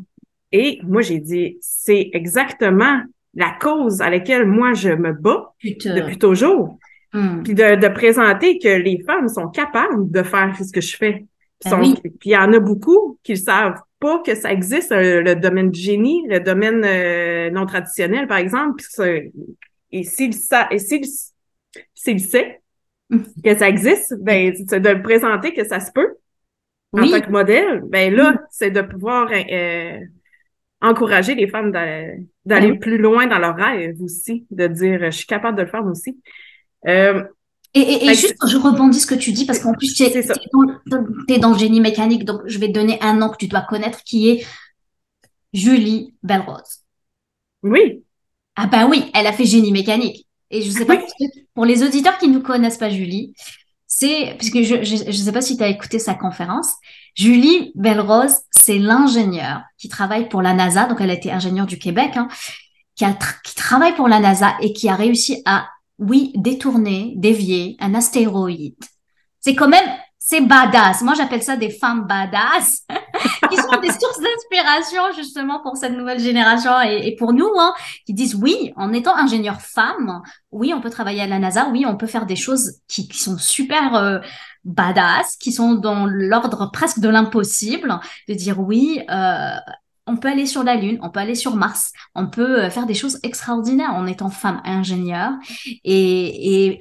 Et 0.50 0.80
moi, 0.82 1.02
j'ai 1.02 1.18
dit, 1.18 1.58
c'est 1.60 2.10
exactement 2.12 3.02
la 3.34 3.50
cause 3.60 4.00
à 4.00 4.10
laquelle 4.10 4.46
moi, 4.46 4.72
je 4.74 4.90
me 4.90 5.12
bats 5.12 5.54
Putain. 5.58 5.94
depuis 5.94 6.18
toujours. 6.18 6.78
Hmm. 7.12 7.42
Puis 7.42 7.54
de, 7.54 7.76
de 7.76 7.88
présenter 7.88 8.58
que 8.58 8.68
les 8.68 9.02
femmes 9.06 9.28
sont 9.28 9.48
capables 9.48 10.10
de 10.10 10.22
faire 10.22 10.54
ce 10.56 10.72
que 10.72 10.80
je 10.80 10.96
fais. 10.96 11.26
Puis 11.60 11.70
Ben 11.70 11.80
oui. 11.80 11.94
il 12.24 12.32
y 12.32 12.36
en 12.36 12.52
a 12.52 12.58
beaucoup 12.58 13.18
qui 13.22 13.32
ne 13.32 13.36
savent 13.36 13.80
pas 14.00 14.22
que 14.24 14.34
ça 14.34 14.52
existe, 14.52 14.92
euh, 14.92 15.22
le 15.22 15.34
domaine 15.34 15.70
du 15.70 15.80
génie, 15.80 16.26
le 16.28 16.40
domaine 16.40 16.84
euh, 16.84 17.50
non 17.50 17.66
traditionnel, 17.66 18.26
par 18.26 18.38
exemple. 18.38 18.82
Et 19.90 20.04
s'il 20.04 20.32
et 20.70 20.78
s'il, 20.78 21.04
s'il 21.94 22.20
sait 22.20 22.60
mm. 23.10 23.18
que 23.44 23.56
ça 23.56 23.68
existe, 23.68 24.14
ben, 24.20 24.54
c'est 24.68 24.80
de 24.80 24.88
le 24.88 25.02
présenter 25.02 25.52
que 25.52 25.66
ça 25.66 25.80
se 25.80 25.90
peut 25.92 26.14
en 26.92 27.08
tant 27.08 27.20
que 27.20 27.30
modèle. 27.30 27.82
Ben 27.86 28.14
là, 28.14 28.32
mm. 28.32 28.38
c'est 28.50 28.70
de 28.70 28.82
pouvoir 28.82 29.30
euh, 29.32 29.98
encourager 30.80 31.34
les 31.34 31.48
femmes 31.48 31.72
d'aller 31.72 32.26
ben 32.44 32.78
plus 32.78 32.98
loin 32.98 33.26
dans 33.26 33.38
leur 33.38 33.56
rêve 33.56 34.00
aussi, 34.00 34.46
de 34.50 34.66
dire 34.66 35.06
je 35.06 35.16
suis 35.16 35.26
capable 35.26 35.56
de 35.56 35.62
le 35.62 35.68
faire 35.68 35.84
aussi. 35.84 36.20
Euh, 36.86 37.24
et, 37.74 38.06
et, 38.06 38.14
juste, 38.14 38.36
je 38.46 38.56
rebondis 38.56 39.00
ce 39.00 39.06
que 39.06 39.14
tu 39.14 39.32
dis, 39.32 39.44
parce 39.44 39.58
qu'en 39.58 39.74
plus, 39.74 39.94
tu 39.94 40.02
es, 40.02 40.16
es, 40.16 41.38
dans 41.38 41.52
le 41.52 41.58
génie 41.58 41.80
mécanique, 41.80 42.24
donc 42.24 42.40
je 42.46 42.58
vais 42.58 42.68
te 42.68 42.72
donner 42.72 42.98
un 43.02 43.14
nom 43.14 43.28
que 43.28 43.36
tu 43.36 43.46
dois 43.46 43.60
connaître, 43.60 44.02
qui 44.04 44.30
est 44.30 44.46
Julie 45.52 46.14
Belrose. 46.22 46.84
Oui. 47.62 48.02
Ah 48.56 48.66
ben 48.66 48.88
oui, 48.88 49.10
elle 49.14 49.26
a 49.26 49.32
fait 49.32 49.44
génie 49.44 49.72
mécanique. 49.72 50.26
Et 50.50 50.62
je 50.62 50.70
sais 50.70 50.86
pas, 50.86 50.96
pour 51.54 51.64
les 51.64 51.82
auditeurs 51.82 52.18
qui 52.18 52.28
ne 52.28 52.38
connaissent 52.38 52.78
pas 52.78 52.90
Julie, 52.90 53.34
c'est, 53.86 54.34
puisque 54.38 54.62
je 54.62 55.06
ne 55.06 55.12
sais 55.12 55.32
pas 55.32 55.40
si 55.40 55.56
tu 55.56 55.62
as 55.62 55.68
écouté 55.68 55.98
sa 55.98 56.14
conférence, 56.14 56.72
Julie 57.14 57.72
Belrose, 57.74 58.36
c'est 58.50 58.78
l'ingénieure 58.78 59.62
qui 59.76 59.88
travaille 59.88 60.28
pour 60.28 60.42
la 60.42 60.54
NASA, 60.54 60.86
donc 60.86 61.00
elle 61.00 61.10
a 61.10 61.14
été 61.14 61.30
ingénieure 61.30 61.66
du 61.66 61.78
Québec, 61.78 62.16
hein, 62.16 62.28
qui, 62.94 63.04
a 63.04 63.16
qui 63.44 63.54
travaille 63.54 63.94
pour 63.94 64.08
la 64.08 64.20
NASA 64.20 64.56
et 64.60 64.72
qui 64.72 64.88
a 64.88 64.94
réussi 64.94 65.42
à 65.44 65.68
oui, 65.98 66.32
détourner, 66.36 67.14
dévier 67.16 67.76
un 67.80 67.94
astéroïde. 67.94 68.76
C'est 69.40 69.54
quand 69.54 69.68
même, 69.68 69.84
c'est 70.18 70.40
badass. 70.40 71.02
Moi, 71.02 71.14
j'appelle 71.14 71.42
ça 71.42 71.56
des 71.56 71.70
femmes 71.70 72.06
badass, 72.06 72.84
qui 73.50 73.56
sont 73.56 73.80
des 73.80 73.90
sources 73.90 74.20
d'inspiration 74.20 75.02
justement 75.16 75.60
pour 75.60 75.76
cette 75.76 75.92
nouvelle 75.92 76.20
génération 76.20 76.80
et, 76.82 77.16
pour 77.16 77.32
nous, 77.32 77.50
hein, 77.58 77.72
qui 78.06 78.14
disent 78.14 78.34
oui, 78.34 78.72
en 78.76 78.92
étant 78.92 79.16
ingénieur 79.16 79.60
femme, 79.60 80.22
oui, 80.52 80.72
on 80.74 80.80
peut 80.80 80.90
travailler 80.90 81.22
à 81.22 81.26
la 81.26 81.38
NASA, 81.38 81.68
oui, 81.70 81.84
on 81.86 81.96
peut 81.96 82.06
faire 82.06 82.26
des 82.26 82.36
choses 82.36 82.80
qui, 82.88 83.08
sont 83.12 83.38
super 83.38 83.94
euh, 83.94 84.18
badass, 84.64 85.36
qui 85.36 85.50
sont 85.50 85.74
dans 85.74 86.06
l'ordre 86.06 86.70
presque 86.72 87.00
de 87.00 87.08
l'impossible, 87.08 87.98
de 88.28 88.34
dire 88.34 88.60
oui, 88.60 89.00
euh, 89.10 89.56
on 90.08 90.16
peut 90.16 90.28
aller 90.28 90.46
sur 90.46 90.64
la 90.64 90.74
Lune, 90.74 90.98
on 91.02 91.10
peut 91.10 91.20
aller 91.20 91.34
sur 91.34 91.54
Mars, 91.54 91.92
on 92.14 92.26
peut 92.26 92.64
euh, 92.64 92.70
faire 92.70 92.86
des 92.86 92.94
choses 92.94 93.20
extraordinaires 93.22 93.94
en 93.94 94.06
étant 94.06 94.30
femme 94.30 94.60
ingénieure 94.64 95.32
et, 95.84 96.70
et 96.70 96.80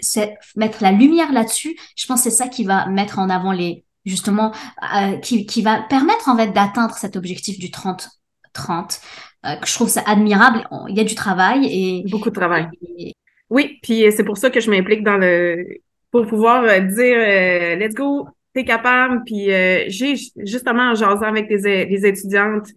mettre 0.56 0.82
la 0.82 0.92
lumière 0.92 1.32
là-dessus. 1.32 1.78
Je 1.96 2.08
pense 2.08 2.24
que 2.24 2.30
c'est 2.30 2.36
ça 2.36 2.48
qui 2.48 2.63
va 2.63 2.88
mettre 2.88 3.20
en 3.20 3.30
avant 3.30 3.52
les 3.52 3.84
justement 4.06 4.54
euh, 4.96 5.18
qui, 5.18 5.46
qui, 5.46 5.62
va 5.62 5.82
permettre 5.82 6.30
en 6.30 6.38
fait 6.38 6.52
d'atteindre 6.54 6.96
cet 6.96 7.18
objectif 7.18 7.60
du 7.60 7.72
30 7.72 8.10
30 8.54 9.02
euh, 9.46 9.50
je 9.66 9.74
trouve 9.74 9.90
ça 9.90 10.02
admirable. 10.08 10.66
Il 10.88 10.98
y 10.98 11.02
a 11.02 11.04
du 11.04 11.13
travail 11.13 11.68
et 11.70 12.10
beaucoup 12.10 12.30
de 12.30 12.36
travail. 12.36 12.68
Oui, 13.50 13.80
puis 13.84 14.06
c'est 14.12 14.24
pour 14.24 14.38
ça 14.38 14.50
que 14.50 14.60
je 14.60 14.72
m'implique 14.72 15.04
dans 15.04 15.18
le 15.18 15.66
pour 16.12 16.26
pouvoir 16.26 16.63
dire 16.82 17.78
let's 17.78 17.94
go, 17.94 18.28
t'es 18.54 18.63
capable. 18.63 19.24
Puis 19.26 19.48
j'ai 19.90 20.16
justement 20.38 20.92
en 20.92 20.96
jasant 20.96 21.28
avec 21.28 21.50
les, 21.50 21.86
les 21.86 22.06
étudiantes 22.06 22.68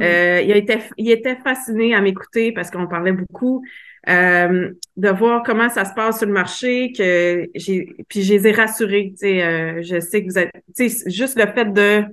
euh, 0.00 0.40
il, 0.42 0.56
était, 0.56 0.80
il 0.96 1.10
était 1.10 1.36
fasciné 1.36 1.94
à 1.94 2.00
m'écouter 2.00 2.52
parce 2.52 2.70
qu'on 2.70 2.86
parlait 2.86 3.12
beaucoup 3.12 3.62
euh, 4.08 4.70
de 4.96 5.08
voir 5.08 5.42
comment 5.44 5.68
ça 5.70 5.84
se 5.84 5.94
passe 5.94 6.18
sur 6.18 6.26
le 6.26 6.32
marché, 6.32 6.92
que 6.92 7.46
puis 8.08 8.22
je 8.22 8.34
les 8.34 8.48
ai 8.48 8.52
rassurés. 8.52 9.14
Euh, 9.22 9.82
je 9.82 10.00
sais 10.00 10.22
que 10.22 10.30
vous 10.30 10.38
êtes 10.38 10.52
juste 11.06 11.38
le 11.38 11.46
fait 11.52 11.72
de 11.72 12.04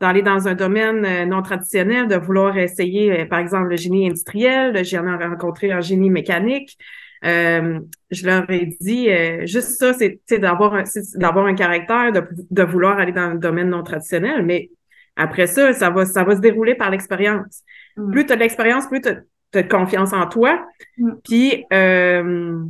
d'aller 0.00 0.20
dans 0.22 0.46
un 0.46 0.54
domaine 0.54 1.06
euh, 1.06 1.24
non 1.24 1.40
traditionnel, 1.40 2.06
de 2.06 2.16
vouloir 2.16 2.58
essayer, 2.58 3.24
par 3.26 3.38
exemple, 3.38 3.68
le 3.70 3.76
génie 3.76 4.06
industriel, 4.06 4.84
j'en 4.84 5.06
ai 5.06 5.24
rencontré 5.24 5.72
un 5.72 5.80
génie 5.80 6.10
mécanique. 6.10 6.76
je 7.22 8.26
leur 8.26 8.50
ai 8.50 8.66
dit 8.80 9.08
juste 9.46 9.78
ça, 9.78 9.94
c'est 9.94 10.38
d'avoir 10.38 10.82
d'avoir 11.14 11.46
un 11.46 11.54
caractère, 11.54 12.12
de, 12.12 12.22
de 12.50 12.62
vouloir 12.62 12.98
aller 12.98 13.12
dans 13.12 13.30
le 13.32 13.38
domaine 13.38 13.70
non 13.70 13.82
traditionnel, 13.82 14.44
mais 14.44 14.70
après 15.16 15.46
ça, 15.46 15.72
ça 15.72 15.90
va, 15.90 16.04
ça 16.04 16.24
va 16.24 16.36
se 16.36 16.40
dérouler 16.40 16.74
par 16.74 16.90
l'expérience. 16.90 17.62
Mm. 17.96 18.10
Plus 18.12 18.26
tu 18.26 18.32
as 18.32 18.36
de 18.36 18.40
l'expérience, 18.40 18.86
plus 18.86 19.00
tu 19.00 19.08
as, 19.08 19.16
de 19.52 19.62
confiance 19.62 20.12
en 20.12 20.26
toi. 20.26 20.64
Mm. 20.98 21.10
Puis, 21.24 21.64
euh, 21.72 22.64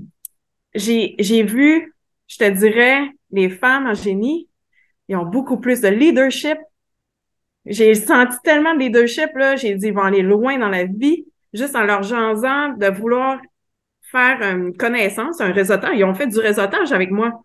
j'ai 0.75 1.43
vu, 1.43 1.95
je 2.29 2.39
te 2.39 2.49
dirais, 2.49 3.01
les 3.33 3.51
femmes 3.51 3.87
en 3.87 3.95
génie, 3.95 4.49
ils 5.09 5.17
ont 5.17 5.25
beaucoup 5.25 5.59
plus 5.59 5.81
de 5.81 5.89
leadership. 5.89 6.59
J'ai 7.65 7.95
senti 7.95 8.37
tellement 8.45 8.75
de 8.75 8.81
leadership, 8.81 9.31
là, 9.35 9.57
j'ai 9.57 9.75
dit, 9.75 9.89
ils 9.89 9.95
vont 9.95 10.03
aller 10.03 10.23
loin 10.23 10.59
dans 10.59 10.69
la 10.69 10.85
vie, 10.85 11.27
juste 11.53 11.75
en 11.75 11.83
leur 11.83 12.03
jasant 12.03 12.75
de 12.75 12.87
vouloir 12.87 13.41
faire 14.03 14.41
une 14.43 14.77
connaissance, 14.77 15.41
un 15.41 15.51
réseautage. 15.51 15.97
Ils 15.97 16.05
ont 16.05 16.15
fait 16.15 16.29
du 16.29 16.39
réseautage 16.39 16.93
avec 16.93 17.11
moi. 17.11 17.43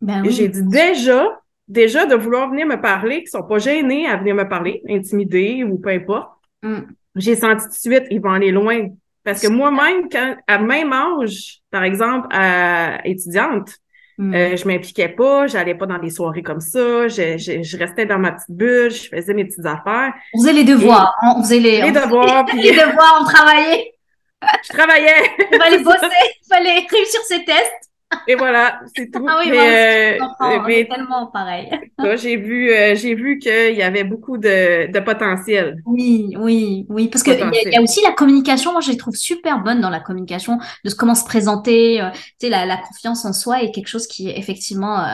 Ben 0.00 0.24
J'ai 0.30 0.48
dit, 0.48 0.62
déjà, 0.62 1.38
déjà 1.68 2.06
de 2.06 2.14
vouloir 2.14 2.50
venir 2.50 2.66
me 2.66 2.80
parler, 2.80 3.22
qui 3.22 3.28
sont 3.28 3.42
pas 3.42 3.58
gênés 3.58 4.06
à 4.06 4.16
venir 4.16 4.34
me 4.34 4.48
parler, 4.48 4.82
intimidés 4.88 5.64
ou 5.64 5.78
peu 5.78 5.90
importe, 5.90 6.30
mm. 6.62 6.80
j'ai 7.16 7.36
senti 7.36 7.64
tout 7.64 7.70
de 7.70 7.74
suite, 7.74 8.04
ils 8.10 8.20
vont 8.20 8.32
aller 8.32 8.50
loin. 8.50 8.88
Parce 9.24 9.42
que 9.42 9.48
moi-même, 9.48 10.08
quand, 10.10 10.36
à 10.46 10.58
même 10.58 10.92
âge, 10.92 11.60
par 11.70 11.84
exemple, 11.84 12.28
à 12.30 13.06
étudiante, 13.06 13.70
mm. 14.16 14.34
euh, 14.34 14.56
je 14.56 14.66
m'impliquais 14.66 15.10
pas, 15.10 15.46
j'allais 15.46 15.74
pas 15.74 15.86
dans 15.86 15.98
des 15.98 16.10
soirées 16.10 16.42
comme 16.42 16.60
ça, 16.60 17.08
je, 17.08 17.36
je, 17.36 17.76
restais 17.76 18.06
dans 18.06 18.18
ma 18.18 18.32
petite 18.32 18.50
bulle, 18.50 18.90
je 18.90 19.08
faisais 19.08 19.34
mes 19.34 19.44
petites 19.44 19.66
affaires. 19.66 20.14
On 20.34 20.40
faisait 20.40 20.54
les 20.54 20.64
devoirs, 20.64 21.14
on 21.36 21.42
faisait 21.42 21.60
les, 21.60 21.82
les 21.82 21.92
devoirs. 21.92 22.44
puis... 22.46 22.62
les 22.62 22.72
devoirs, 22.72 23.18
on 23.20 23.24
travaillait. 23.24 23.92
Je 24.62 24.68
travaillais. 24.68 25.32
il 25.50 25.58
fallait 25.58 25.82
bosser, 25.82 26.06
il 26.06 26.48
fallait 26.48 26.86
réussir 26.88 27.20
ses 27.22 27.44
tests. 27.44 27.90
Et 28.26 28.36
voilà, 28.36 28.80
c'est 28.96 29.10
tout. 29.10 29.26
Ah 29.28 29.40
oui, 29.42 29.50
mais, 29.50 30.18
euh, 30.20 30.60
mais 30.66 30.86
tellement 30.86 31.26
pareil. 31.26 31.70
j'ai 32.16 32.36
vu, 32.36 32.70
euh, 32.70 32.94
j'ai 32.94 33.14
vu 33.14 33.38
qu'il 33.38 33.74
y 33.74 33.82
avait 33.82 34.04
beaucoup 34.04 34.38
de, 34.38 34.90
de 34.90 35.00
potentiel. 35.00 35.82
Oui, 35.84 36.34
oui, 36.38 36.86
oui, 36.88 37.08
parce 37.08 37.22
qu'il 37.22 37.34
y, 37.34 37.70
y, 37.70 37.76
a 37.76 37.82
aussi 37.82 38.00
la 38.02 38.12
communication. 38.12 38.72
Moi, 38.72 38.80
je 38.80 38.90
les 38.90 38.96
trouve 38.96 39.14
super 39.14 39.62
bonne 39.62 39.80
dans 39.80 39.90
la 39.90 40.00
communication, 40.00 40.58
de 40.84 40.90
comment 40.92 41.14
se 41.14 41.24
présenter. 41.24 42.00
Euh, 42.00 42.10
tu 42.10 42.46
sais, 42.46 42.48
la, 42.48 42.64
la, 42.64 42.78
confiance 42.78 43.26
en 43.26 43.34
soi 43.34 43.62
est 43.62 43.72
quelque 43.72 43.88
chose 43.88 44.06
qui 44.06 44.30
est 44.30 44.38
effectivement 44.38 45.04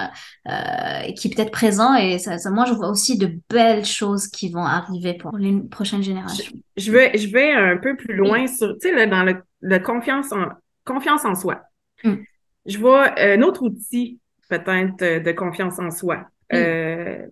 euh, 0.48 1.12
qui 1.16 1.28
est 1.28 1.34
peut-être 1.34 1.52
présent. 1.52 1.94
Et 1.94 2.18
ça, 2.18 2.38
ça, 2.38 2.50
moi, 2.50 2.64
je 2.64 2.74
vois 2.74 2.90
aussi 2.90 3.18
de 3.18 3.30
belles 3.50 3.84
choses 3.84 4.28
qui 4.28 4.50
vont 4.50 4.64
arriver 4.64 5.14
pour 5.14 5.36
les 5.36 5.60
prochaines 5.68 6.02
générations. 6.02 6.52
Je, 6.76 6.92
vais, 6.92 7.16
je 7.18 7.28
vais 7.28 7.52
un 7.52 7.76
peu 7.76 7.96
plus 7.96 8.14
loin 8.14 8.46
sur, 8.46 8.72
tu 8.80 8.88
sais, 8.88 9.06
dans 9.06 9.24
le, 9.24 9.42
le 9.62 9.78
confiance 9.78 10.30
en 10.32 10.46
confiance 10.84 11.24
en 11.24 11.34
soi. 11.34 11.62
Hum. 12.04 12.22
Je 12.66 12.78
vois 12.78 13.18
un 13.18 13.42
autre 13.42 13.62
outil 13.62 14.20
peut-être 14.48 15.02
euh, 15.02 15.20
de 15.20 15.32
confiance 15.32 15.78
en 15.78 15.90
soi. 15.90 16.26
Euh, 16.52 17.26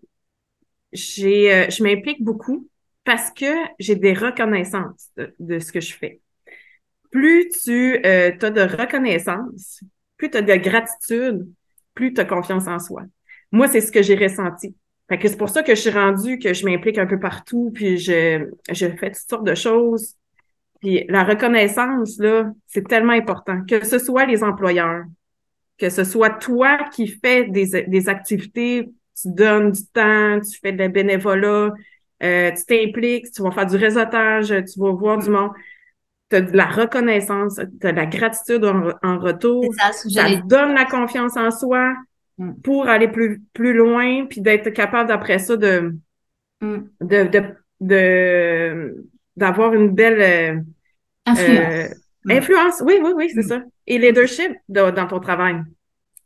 j'ai, 0.93 1.55
euh, 1.55 1.71
je 1.71 1.83
m'implique 1.83 2.23
beaucoup 2.23 2.69
parce 3.05 3.31
que 3.31 3.53
j'ai 3.79 3.97
des 3.97 4.15
reconnaissances 4.15 5.11
de, 5.39 5.59
ce 5.59 5.73
que 5.73 5.81
je 5.81 5.95
fais. 5.95 6.21
Plus 7.11 7.49
tu 7.65 7.97
as 8.05 8.31
de 8.31 8.61
reconnaissance, 8.61 9.83
plus 10.17 10.31
tu 10.31 10.39
as 10.39 10.43
de 10.43 10.55
gratitude, 10.55 11.47
plus 11.95 12.15
tu 12.15 12.21
as 12.21 12.25
confiance 12.25 12.67
en 12.69 12.79
soi. 12.79 13.03
Moi, 13.51 13.69
c'est 13.69 13.81
ce 13.81 13.93
que 13.93 14.03
j'ai 14.03 14.15
ressenti. 14.15 14.75
Fait 15.09 15.19
que 15.19 15.29
c'est 15.29 15.37
pour 15.37 15.51
ça 15.51 15.63
que 15.63 15.75
je 15.75 15.81
suis 15.81 15.91
rendue, 15.91 16.39
que 16.39 16.55
je 16.55 16.65
m'implique 16.65 16.97
un 16.97 17.07
peu 17.07 17.19
partout, 17.19 17.71
puis 17.75 17.99
je, 17.99 18.49
je 18.71 18.87
fais 18.97 19.11
toutes 19.11 19.29
sortes 19.29 19.47
de 19.47 19.55
choses. 19.55 20.15
Puis 20.81 21.05
la 21.09 21.25
reconnaissance, 21.25 22.19
là, 22.19 22.51
c'est 22.67 22.87
tellement 22.87 23.13
important. 23.13 23.63
Que 23.69 23.85
ce 23.85 23.99
soit 23.99 24.25
les 24.27 24.43
employeurs, 24.43 25.05
que 25.79 25.91
ce 25.91 26.05
soit 26.05 26.31
toi 26.31 26.79
qui 26.93 27.09
fais 27.09 27.45
des, 27.45 27.85
des 27.87 28.09
activités, 28.09 28.91
tu 29.21 29.29
donnes 29.29 29.73
du 29.73 29.87
temps, 29.87 30.41
tu 30.41 30.59
fais 30.61 30.73
de 30.73 30.79
la 30.79 30.89
bénévolat, 30.89 31.73
euh, 32.23 32.51
tu 32.53 32.65
t'impliques, 32.67 33.31
tu 33.33 33.43
vas 33.43 33.51
faire 33.51 33.67
du 33.67 33.77
réseautage, 33.77 34.49
tu 34.49 34.81
vas 34.81 34.93
voir 34.93 35.19
du 35.19 35.31
monde. 35.31 35.51
Tu 36.31 36.37
as 36.37 36.41
de 36.41 36.57
la 36.57 36.67
reconnaissance, 36.67 37.57
tu 37.81 37.87
as 37.87 37.93
de 37.93 37.97
la 37.97 38.07
gratitude 38.07 38.65
en, 38.65 39.19
retour. 39.19 39.65
Ça, 39.77 39.93
ça 39.93 40.37
donne 40.47 40.75
la 40.75 40.85
confiance 40.85 41.37
en 41.37 41.51
soi 41.51 41.95
mm. 42.39 42.53
pour 42.63 42.89
aller 42.89 43.09
plus, 43.09 43.43
plus 43.53 43.75
loin, 43.75 44.27
puis 44.27 44.41
d'être 44.41 44.71
capable 44.71 45.09
d'après 45.09 45.39
ça 45.39 45.57
de, 45.57 45.95
mm. 46.61 46.79
de, 47.01 47.55
de, 47.81 49.07
d'avoir 49.37 49.75
une 49.75 49.91
belle 49.91 50.21
euh, 50.21 50.61
influence. 51.27 51.61
Euh, 51.61 51.89
mm. 52.25 52.31
influence, 52.31 52.83
oui, 52.87 52.99
oui, 53.03 53.11
oui, 53.17 53.31
c'est 53.35 53.43
ça 53.43 53.63
et 53.87 53.99
leadership 53.99 54.53
dans 54.69 55.07
ton 55.07 55.21
travail. 55.21 55.63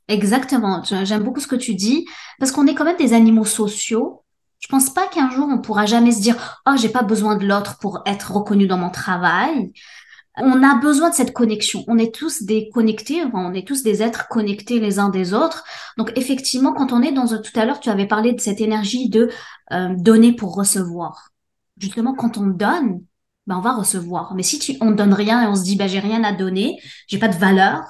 Exactement. 0.09 0.83
J'aime 0.85 1.25
beaucoup 1.25 1.41
ce 1.41 1.47
que 1.47 1.57
tu 1.57 1.75
dis 1.75 2.07
parce 2.39 2.53
qu'on 2.53 2.67
est 2.67 2.75
quand 2.75 2.85
même 2.85 2.97
des 2.97 3.13
animaux 3.13 3.45
sociaux. 3.45 4.23
Je 4.61 4.69
pense 4.69 4.91
pas 4.91 5.07
qu'un 5.09 5.31
jour 5.31 5.49
on 5.51 5.61
pourra 5.61 5.87
jamais 5.87 6.13
se 6.13 6.21
dire 6.21 6.63
oh 6.67 6.75
j'ai 6.81 6.89
pas 6.89 7.03
besoin 7.03 7.37
de 7.37 7.47
l'autre 7.47 7.79
pour 7.79 8.03
être 8.07 8.33
reconnu 8.33 8.67
dans 8.67 8.79
mon 8.79 8.91
travail. 8.91 9.73
On 10.39 10.63
a 10.63 10.75
besoin 10.77 11.11
de 11.11 11.15
cette 11.15 11.33
connexion. 11.33 11.83
On 11.89 11.97
est 11.97 12.15
tous 12.15 12.43
des 12.43 12.69
connectés, 12.69 13.23
on 13.33 13.55
est 13.55 13.67
tous 13.67 13.83
des 13.83 14.03
êtres 14.03 14.29
connectés 14.29 14.81
les 14.81 14.99
uns 14.99 15.09
des 15.09 15.33
autres. 15.33 15.65
Donc 15.97 16.13
effectivement, 16.17 16.75
quand 16.75 16.93
on 16.93 17.03
est 17.03 17.13
dans 17.13 17.27
tout 17.27 17.59
à 17.59 17.65
l'heure, 17.65 17.81
tu 17.81 17.89
avais 17.89 18.07
parlé 18.07 18.33
de 18.33 18.41
cette 18.41 18.61
énergie 18.61 19.09
de 19.09 19.31
euh, 19.73 19.95
donner 19.97 20.35
pour 20.35 20.55
recevoir. 20.55 21.31
Justement, 21.79 22.15
quand 22.15 22.37
on 22.37 22.47
donne, 22.47 23.03
ben 23.47 23.57
on 23.57 23.61
va 23.61 23.75
recevoir. 23.75 24.35
Mais 24.35 24.43
si 24.43 24.59
tu, 24.59 24.77
on 24.81 24.91
ne 24.91 24.97
donne 24.97 25.15
rien 25.15 25.43
et 25.43 25.47
on 25.47 25.57
se 25.57 25.63
dit, 25.63 25.77
ben 25.77 25.89
j'ai 25.89 26.01
rien 26.01 26.25
à 26.25 26.33
donner, 26.33 26.81
j'ai 27.09 27.19
pas 27.19 27.29
de 27.29 27.37
valeur, 27.37 27.83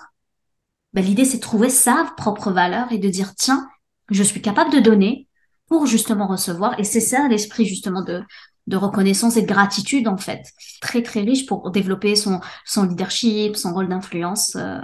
ben 0.92 1.04
l'idée 1.04 1.24
c'est 1.24 1.38
de 1.38 1.42
trouver 1.42 1.70
sa 1.70 2.12
propre 2.16 2.50
valeur 2.50 2.90
et 2.92 2.98
de 2.98 3.08
dire, 3.08 3.34
tiens, 3.34 3.68
je 4.10 4.22
suis 4.22 4.42
capable 4.42 4.72
de 4.72 4.80
donner 4.80 5.28
pour 5.66 5.86
justement 5.86 6.26
recevoir. 6.26 6.78
Et 6.78 6.84
c'est 6.84 7.00
ça 7.00 7.28
l'esprit 7.28 7.66
justement 7.66 8.02
de, 8.02 8.22
de 8.66 8.76
reconnaissance 8.76 9.36
et 9.36 9.42
de 9.42 9.46
gratitude 9.46 10.08
en 10.08 10.16
fait. 10.16 10.44
Très 10.80 11.02
très 11.02 11.20
riche 11.20 11.46
pour 11.46 11.70
développer 11.70 12.16
son, 12.16 12.40
son 12.64 12.84
leadership, 12.84 13.56
son 13.56 13.72
rôle 13.72 13.88
d'influence. 13.88 14.56
Euh, 14.56 14.80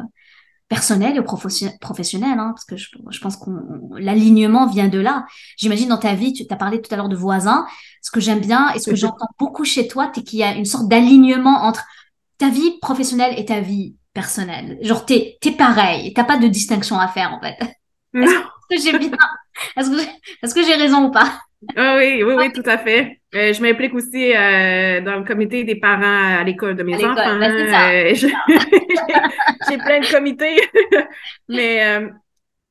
personnel 0.72 1.18
et 1.18 1.22
professionnel, 1.22 2.38
hein, 2.38 2.52
parce 2.54 2.64
que 2.64 2.78
je, 2.78 2.88
je 3.10 3.20
pense 3.20 3.36
que 3.36 3.50
l'alignement 3.98 4.66
vient 4.66 4.88
de 4.88 4.98
là. 4.98 5.26
J'imagine 5.58 5.90
dans 5.90 5.98
ta 5.98 6.14
vie, 6.14 6.32
tu 6.32 6.44
as 6.48 6.56
parlé 6.56 6.80
tout 6.80 6.92
à 6.94 6.96
l'heure 6.96 7.10
de 7.10 7.16
voisins. 7.16 7.66
Ce 8.00 8.10
que 8.10 8.20
j'aime 8.20 8.40
bien 8.40 8.72
et 8.72 8.78
ce 8.78 8.88
que 8.88 8.96
j'entends 8.96 9.28
beaucoup 9.38 9.66
chez 9.66 9.86
toi, 9.86 10.10
c'est 10.14 10.22
qu'il 10.22 10.38
y 10.38 10.42
a 10.42 10.54
une 10.54 10.64
sorte 10.64 10.88
d'alignement 10.88 11.64
entre 11.64 11.84
ta 12.38 12.48
vie 12.48 12.78
professionnelle 12.80 13.34
et 13.36 13.44
ta 13.44 13.60
vie 13.60 13.96
personnelle. 14.14 14.78
Genre, 14.80 15.04
t'es 15.04 15.36
es 15.44 15.50
pareil, 15.50 16.14
t'as 16.14 16.24
pas 16.24 16.38
de 16.38 16.48
distinction 16.48 16.98
à 16.98 17.06
faire 17.08 17.34
en 17.34 17.40
fait. 17.40 17.58
Est-ce 18.14 18.34
que 18.70 18.82
j'ai 18.82 18.98
bien 18.98 19.18
Est-ce 19.76 20.54
que 20.54 20.64
j'ai 20.64 20.74
raison 20.74 21.08
ou 21.08 21.10
pas? 21.10 21.38
Ah 21.76 21.96
oui, 21.98 22.22
oui, 22.24 22.34
oui, 22.36 22.52
tout 22.52 22.62
à 22.64 22.78
fait. 22.78 23.20
Euh, 23.34 23.52
je 23.52 23.62
m'implique 23.62 23.94
aussi 23.94 24.34
euh, 24.34 25.00
dans 25.00 25.16
le 25.16 25.24
comité 25.24 25.64
des 25.64 25.76
parents 25.76 26.40
à 26.40 26.44
l'école 26.44 26.76
de 26.76 26.82
mes 26.82 26.96
enfants. 26.96 27.14
Ben, 27.14 27.42
euh, 27.42 28.14
j'ai 28.14 29.78
plein 29.78 30.00
de 30.00 30.12
comités, 30.12 30.60
mais 31.48 32.10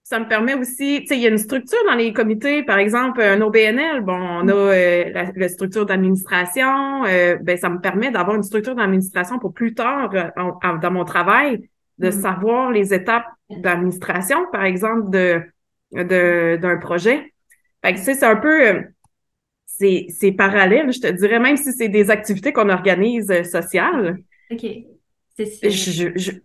ça 0.03 0.19
me 0.19 0.27
permet 0.27 0.53
aussi, 0.55 0.99
tu 1.01 1.07
sais, 1.07 1.15
il 1.15 1.21
y 1.21 1.25
a 1.25 1.29
une 1.29 1.37
structure 1.37 1.79
dans 1.87 1.95
les 1.95 2.11
comités, 2.11 2.63
par 2.63 2.79
exemple, 2.79 3.21
un 3.21 3.39
OBNL, 3.41 4.01
bon, 4.01 4.13
on 4.13 4.47
a 4.49 4.75
la, 5.35 5.47
structure 5.47 5.85
d'administration, 5.85 7.03
ben 7.03 7.57
ça 7.57 7.69
me 7.69 7.79
permet 7.79 8.11
d'avoir 8.11 8.35
une 8.35 8.43
structure 8.43 8.75
d'administration 8.75 9.39
pour 9.39 9.53
plus 9.53 9.73
tard 9.73 10.11
dans 10.35 10.91
mon 10.91 11.05
travail, 11.05 11.69
de 11.97 12.09
mm. 12.09 12.11
savoir 12.11 12.71
les 12.71 12.93
étapes 12.93 13.27
d'administration, 13.49 14.45
par 14.51 14.65
exemple, 14.65 15.09
de 15.09 15.41
d'un 15.93 16.77
projet. 16.77 17.30
Fait 17.83 17.93
que, 17.93 17.97
tu 17.97 18.05
sais, 18.05 18.13
c'est 18.13 18.25
un 18.25 18.35
peu, 18.35 18.67
euh, 18.67 18.81
c'est, 19.81 20.05
c'est 20.09 20.31
parallèle, 20.31 20.91
je 20.91 20.99
te 20.99 21.07
dirais, 21.07 21.39
même 21.39 21.57
si 21.57 21.73
c'est 21.73 21.89
des 21.89 22.11
activités 22.11 22.53
qu'on 22.53 22.69
organise 22.69 23.29
euh, 23.31 23.43
sociales. 23.43 24.17
OK. 24.51 24.65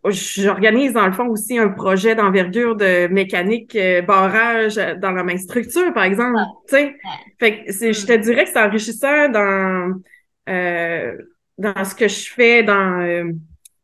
J'organise 0.08 0.94
dans 0.94 1.06
le 1.06 1.12
fond 1.12 1.26
aussi 1.26 1.58
un 1.58 1.68
projet 1.68 2.14
d'envergure 2.14 2.76
de 2.76 3.08
mécanique 3.08 3.76
euh, 3.76 4.00
barrage 4.00 4.76
dans 4.76 5.10
la 5.10 5.22
même 5.22 5.36
structure, 5.36 5.92
par 5.92 6.04
exemple. 6.04 6.38
Tu 6.68 6.76
sais, 6.76 6.96
fait 7.38 7.64
que 7.64 7.72
je 7.72 8.06
te 8.06 8.16
mm. 8.16 8.20
dirais 8.22 8.44
que 8.44 8.50
c'est 8.50 8.62
enrichissant 8.62 9.28
dans 9.28 10.00
euh, 10.48 11.14
dans 11.58 11.84
ce 11.84 11.94
que 11.94 12.08
je 12.08 12.30
fais 12.30 12.62
dans 12.62 13.34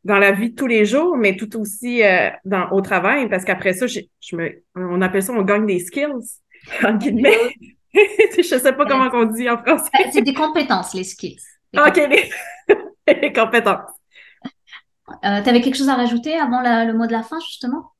dans 0.04 0.18
la 0.18 0.32
vie 0.32 0.50
de 0.50 0.54
tous 0.54 0.66
les 0.66 0.86
jours, 0.86 1.16
mais 1.16 1.36
tout 1.36 1.60
aussi 1.60 2.00
dans 2.44 2.70
au 2.70 2.80
travail, 2.80 3.28
parce 3.28 3.44
qu'après 3.44 3.74
ça, 3.74 3.86
je 3.86 4.36
me, 4.36 4.62
on 4.76 5.02
appelle 5.02 5.22
ça 5.22 5.34
on 5.34 5.42
gagne 5.42 5.66
des 5.66 5.80
skills. 5.80 6.41
en 6.84 6.94
guillemets. 6.94 7.54
je 7.94 8.42
sais 8.42 8.72
pas 8.72 8.86
comment 8.86 9.10
on 9.12 9.24
dit 9.26 9.48
en 9.48 9.58
français. 9.58 9.90
Ben, 9.92 10.10
c'est 10.12 10.22
des 10.22 10.34
compétences, 10.34 10.94
les 10.94 11.04
skills. 11.04 11.40
OK, 11.76 11.96
les, 13.06 13.32
compétences. 13.32 13.90
Euh, 15.24 15.42
tu 15.42 15.48
avais 15.48 15.60
quelque 15.60 15.76
chose 15.76 15.88
à 15.88 15.94
rajouter 15.94 16.34
avant 16.34 16.62
le 16.62 16.92
mot 16.92 17.06
de 17.06 17.12
la 17.12 17.22
fin, 17.22 17.38
justement? 17.40 17.92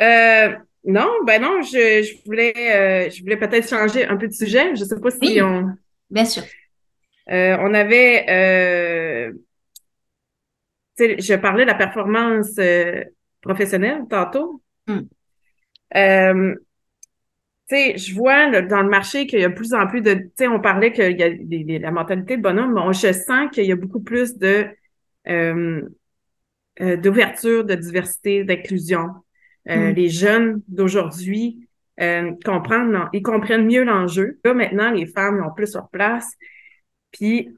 Euh, 0.00 0.56
non, 0.84 1.08
ben 1.26 1.40
non, 1.40 1.62
je, 1.62 2.02
je 2.02 2.24
voulais, 2.24 2.52
euh, 2.56 3.10
je 3.10 3.22
voulais 3.22 3.36
peut-être 3.36 3.68
changer 3.68 4.04
un 4.06 4.16
peu 4.16 4.26
de 4.26 4.32
sujet. 4.32 4.74
Je 4.74 4.84
sais 4.84 5.00
pas 5.00 5.10
si 5.10 5.40
on. 5.40 5.74
Bien 6.10 6.24
sûr. 6.24 6.42
Euh, 7.30 7.56
on 7.60 7.72
avait, 7.72 8.26
euh, 8.28 9.32
je 10.98 11.34
parlais 11.36 11.64
de 11.64 11.68
la 11.68 11.76
performance 11.76 12.58
professionnelle 13.40 14.02
tantôt. 14.10 14.62
Hmm 14.86 15.02
sais, 17.68 17.96
je 17.96 18.14
vois 18.14 18.62
dans 18.62 18.82
le 18.82 18.88
marché 18.88 19.26
qu'il 19.26 19.40
y 19.40 19.44
a 19.44 19.48
de 19.48 19.54
plus 19.54 19.74
en 19.74 19.86
plus 19.86 20.00
de, 20.00 20.14
tu 20.14 20.30
sais, 20.38 20.48
on 20.48 20.60
parlait 20.60 20.92
qu'il 20.92 21.18
y 21.18 21.76
a 21.76 21.78
la 21.78 21.90
mentalité 21.90 22.36
de 22.36 22.42
bonhomme, 22.42 22.74
mais 22.74 22.92
je 22.92 23.12
sens 23.12 23.50
qu'il 23.52 23.64
y 23.64 23.72
a 23.72 23.76
beaucoup 23.76 24.00
plus 24.00 24.36
de 24.36 24.66
euh, 25.28 25.82
euh, 26.80 26.96
d'ouverture, 26.96 27.64
de 27.64 27.74
diversité, 27.74 28.44
d'inclusion. 28.44 29.08
Euh, 29.68 29.90
mm. 29.90 29.94
Les 29.94 30.08
jeunes 30.08 30.62
d'aujourd'hui 30.68 31.68
comprennent, 32.44 33.08
ils 33.12 33.22
comprennent 33.22 33.66
mieux 33.66 33.84
l'enjeu. 33.84 34.40
Là 34.44 34.54
maintenant, 34.54 34.90
les 34.90 35.06
femmes 35.06 35.44
ont 35.46 35.54
plus 35.54 35.74
leur 35.74 35.88
place. 35.90 36.26
Puis 37.12 37.50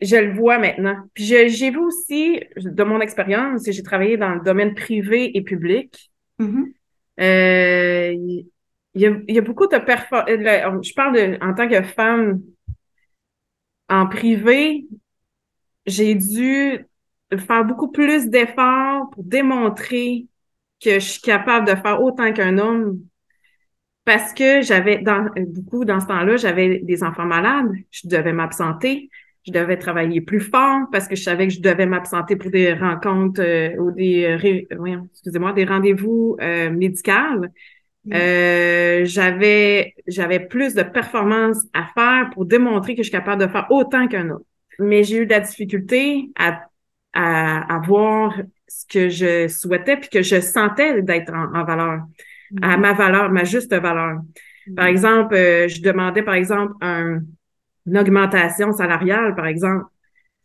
je 0.00 0.16
le 0.16 0.34
vois 0.34 0.58
maintenant. 0.58 0.96
Puis 1.14 1.24
j'ai 1.24 1.70
vu 1.70 1.78
aussi, 1.78 2.40
de 2.56 2.84
mon 2.84 3.00
expérience, 3.00 3.62
j'ai 3.68 3.82
travaillé 3.82 4.16
dans 4.16 4.34
le 4.34 4.40
domaine 4.40 4.74
privé 4.74 5.36
et 5.36 5.42
public. 5.42 6.12
Mm-hmm. 6.38 6.64
Il 8.98 9.34
y 9.34 9.38
a, 9.38 9.42
beaucoup 9.42 9.66
de 9.66 9.78
performances. 9.78 10.28
Euh, 10.28 10.82
je 10.82 10.94
parle 10.94 11.14
de, 11.14 11.38
en 11.44 11.54
tant 11.54 11.68
que 11.68 11.82
femme 11.82 12.42
en 13.88 14.06
privé, 14.06 14.86
j'ai 15.86 16.14
dû 16.14 16.84
faire 17.46 17.64
beaucoup 17.64 17.90
plus 17.90 18.28
d'efforts 18.28 19.10
pour 19.10 19.24
démontrer 19.24 20.26
que 20.82 20.94
je 20.94 20.98
suis 20.98 21.22
capable 21.22 21.66
de 21.66 21.74
faire 21.74 22.02
autant 22.02 22.32
qu'un 22.32 22.58
homme 22.58 23.00
parce 24.04 24.32
que 24.32 24.62
j'avais 24.62 24.98
dans 24.98 25.28
beaucoup 25.48 25.84
dans 25.84 26.00
ce 26.00 26.06
temps-là, 26.06 26.36
j'avais 26.36 26.78
des 26.78 27.02
enfants 27.02 27.26
malades, 27.26 27.70
je 27.90 28.08
devais 28.08 28.32
m'absenter, 28.32 29.10
je 29.46 29.52
devais 29.52 29.76
travailler 29.76 30.20
plus 30.20 30.40
fort 30.40 30.86
parce 30.90 31.08
que 31.08 31.16
je 31.16 31.22
savais 31.22 31.48
que 31.48 31.54
je 31.54 31.60
devais 31.60 31.86
m'absenter 31.86 32.36
pour 32.36 32.50
des 32.50 32.72
rencontres 32.72 33.42
euh, 33.42 33.76
ou 33.78 33.90
des 33.92 34.24
euh, 34.24 35.06
excusez-moi, 35.12 35.52
des 35.52 35.64
rendez-vous 35.64 36.36
euh, 36.40 36.70
médicaux. 36.70 37.46
Mm. 38.04 38.12
Euh, 38.14 39.04
j'avais 39.04 39.94
j'avais 40.06 40.40
plus 40.40 40.74
de 40.74 40.82
performances 40.82 41.64
à 41.72 41.86
faire 41.94 42.30
pour 42.32 42.46
démontrer 42.46 42.94
que 42.94 43.02
je 43.02 43.08
suis 43.08 43.16
capable 43.16 43.42
de 43.42 43.50
faire 43.50 43.66
autant 43.70 44.08
qu'un 44.08 44.30
autre. 44.30 44.46
Mais 44.78 45.02
j'ai 45.02 45.18
eu 45.18 45.26
de 45.26 45.30
la 45.30 45.40
difficulté 45.40 46.30
à, 46.38 46.62
à, 47.12 47.76
à 47.76 47.80
voir 47.80 48.34
ce 48.68 48.86
que 48.86 49.08
je 49.08 49.48
souhaitais 49.48 49.96
puis 49.96 50.08
que 50.08 50.22
je 50.22 50.40
sentais 50.40 51.02
d'être 51.02 51.32
en, 51.32 51.64
valeur, 51.64 52.02
à 52.62 52.76
mm. 52.76 52.80
ma 52.80 52.92
valeur, 52.92 53.30
ma 53.30 53.44
juste 53.44 53.74
valeur. 53.74 54.20
Par 54.76 54.84
mm. 54.84 54.88
exemple, 54.88 55.34
euh, 55.34 55.68
je 55.68 55.82
demandais 55.82 56.22
par 56.22 56.34
exemple 56.34 56.74
un, 56.80 57.20
une 57.86 57.98
augmentation 57.98 58.72
salariale, 58.72 59.34
par 59.34 59.46
exemple. 59.46 59.86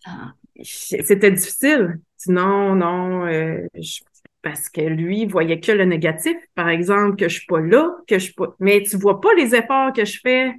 Ah. 0.06 0.34
C'était 0.62 1.32
difficile. 1.32 2.00
Non, 2.28 2.76
non, 2.76 3.26
euh, 3.26 3.68
je, 3.76 4.00
parce 4.44 4.70
que 4.70 4.82
lui 4.82 5.26
voyait 5.26 5.60
que 5.60 5.72
le 5.72 5.86
négatif, 5.86 6.36
par 6.54 6.70
exemple, 6.70 7.16
que 7.16 7.28
je 7.28 7.40
suis 7.40 7.48
pas 7.48 7.62
là, 7.62 7.90
que 8.08 8.20
je 8.20 8.26
suis 8.26 8.34
pas. 8.34 8.56
Mais 8.60 8.84
tu 8.84 8.98
vois 8.98 9.20
pas 9.20 9.34
les 9.34 9.56
efforts 9.56 9.94
que 9.94 10.06
je 10.06 10.20
fais 10.22 10.52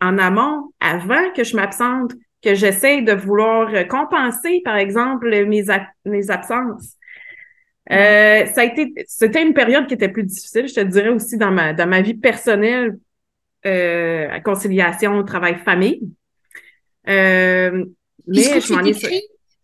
en 0.00 0.18
amont, 0.18 0.72
avant 0.80 1.32
que 1.34 1.44
je 1.44 1.56
m'absente, 1.56 2.12
que 2.42 2.54
j'essaie 2.54 3.02
de 3.02 3.12
vouloir 3.12 3.70
compenser, 3.88 4.60
par 4.64 4.76
exemple, 4.76 5.28
mes, 5.46 5.64
mes 6.04 6.30
absences. 6.30 6.96
Euh, 7.90 8.44
ça 8.46 8.60
a 8.60 8.64
été, 8.64 8.92
c'était 9.06 9.42
une 9.42 9.54
période 9.54 9.86
qui 9.86 9.94
était 9.94 10.10
plus 10.10 10.24
difficile, 10.24 10.68
je 10.68 10.74
te 10.74 10.80
dirais 10.80 11.08
aussi 11.08 11.38
dans 11.38 11.50
ma 11.50 11.72
dans 11.72 11.88
ma 11.88 12.02
vie 12.02 12.14
personnelle, 12.14 12.98
euh, 13.64 14.40
conciliation, 14.40 15.24
travail, 15.24 15.56
famille. 15.64 16.02
Euh, 17.08 17.86
mais 18.26 18.60
je 18.60 18.74
m'en 18.74 18.84
ai 18.84 18.92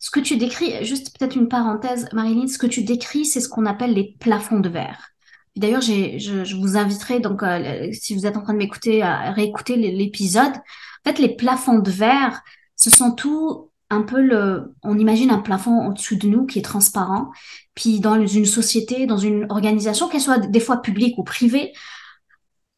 ce 0.04 0.10
que 0.10 0.20
tu 0.20 0.36
décris, 0.36 0.84
juste 0.84 1.18
peut-être 1.18 1.34
une 1.34 1.48
parenthèse, 1.48 2.10
Marilyn, 2.12 2.46
ce 2.46 2.58
que 2.58 2.66
tu 2.66 2.82
décris, 2.82 3.24
c'est 3.24 3.40
ce 3.40 3.48
qu'on 3.48 3.64
appelle 3.64 3.94
les 3.94 4.14
plafonds 4.20 4.60
de 4.60 4.68
verre. 4.68 5.12
D'ailleurs, 5.56 5.80
je, 5.80 6.54
vous 6.56 6.76
inviterai, 6.76 7.20
donc, 7.20 7.42
euh, 7.42 7.88
si 7.90 8.14
vous 8.14 8.26
êtes 8.26 8.36
en 8.36 8.42
train 8.42 8.52
de 8.52 8.58
m'écouter, 8.58 9.00
à 9.00 9.32
réécouter 9.32 9.76
l'épisode. 9.76 10.52
En 10.52 11.10
fait, 11.10 11.18
les 11.18 11.34
plafonds 11.34 11.78
de 11.78 11.90
verre, 11.90 12.42
ce 12.76 12.90
sont 12.90 13.12
tout 13.12 13.70
un 13.88 14.02
peu 14.02 14.20
le, 14.20 14.74
on 14.82 14.98
imagine 14.98 15.30
un 15.30 15.38
plafond 15.38 15.86
au-dessus 15.86 16.18
de 16.18 16.28
nous 16.28 16.44
qui 16.44 16.58
est 16.58 16.62
transparent. 16.62 17.30
Puis 17.74 18.00
dans 18.00 18.26
une 18.26 18.44
société, 18.44 19.06
dans 19.06 19.16
une 19.16 19.46
organisation, 19.48 20.10
qu'elle 20.10 20.20
soit 20.20 20.38
des 20.38 20.60
fois 20.60 20.82
publique 20.82 21.16
ou 21.16 21.24
privée, 21.24 21.72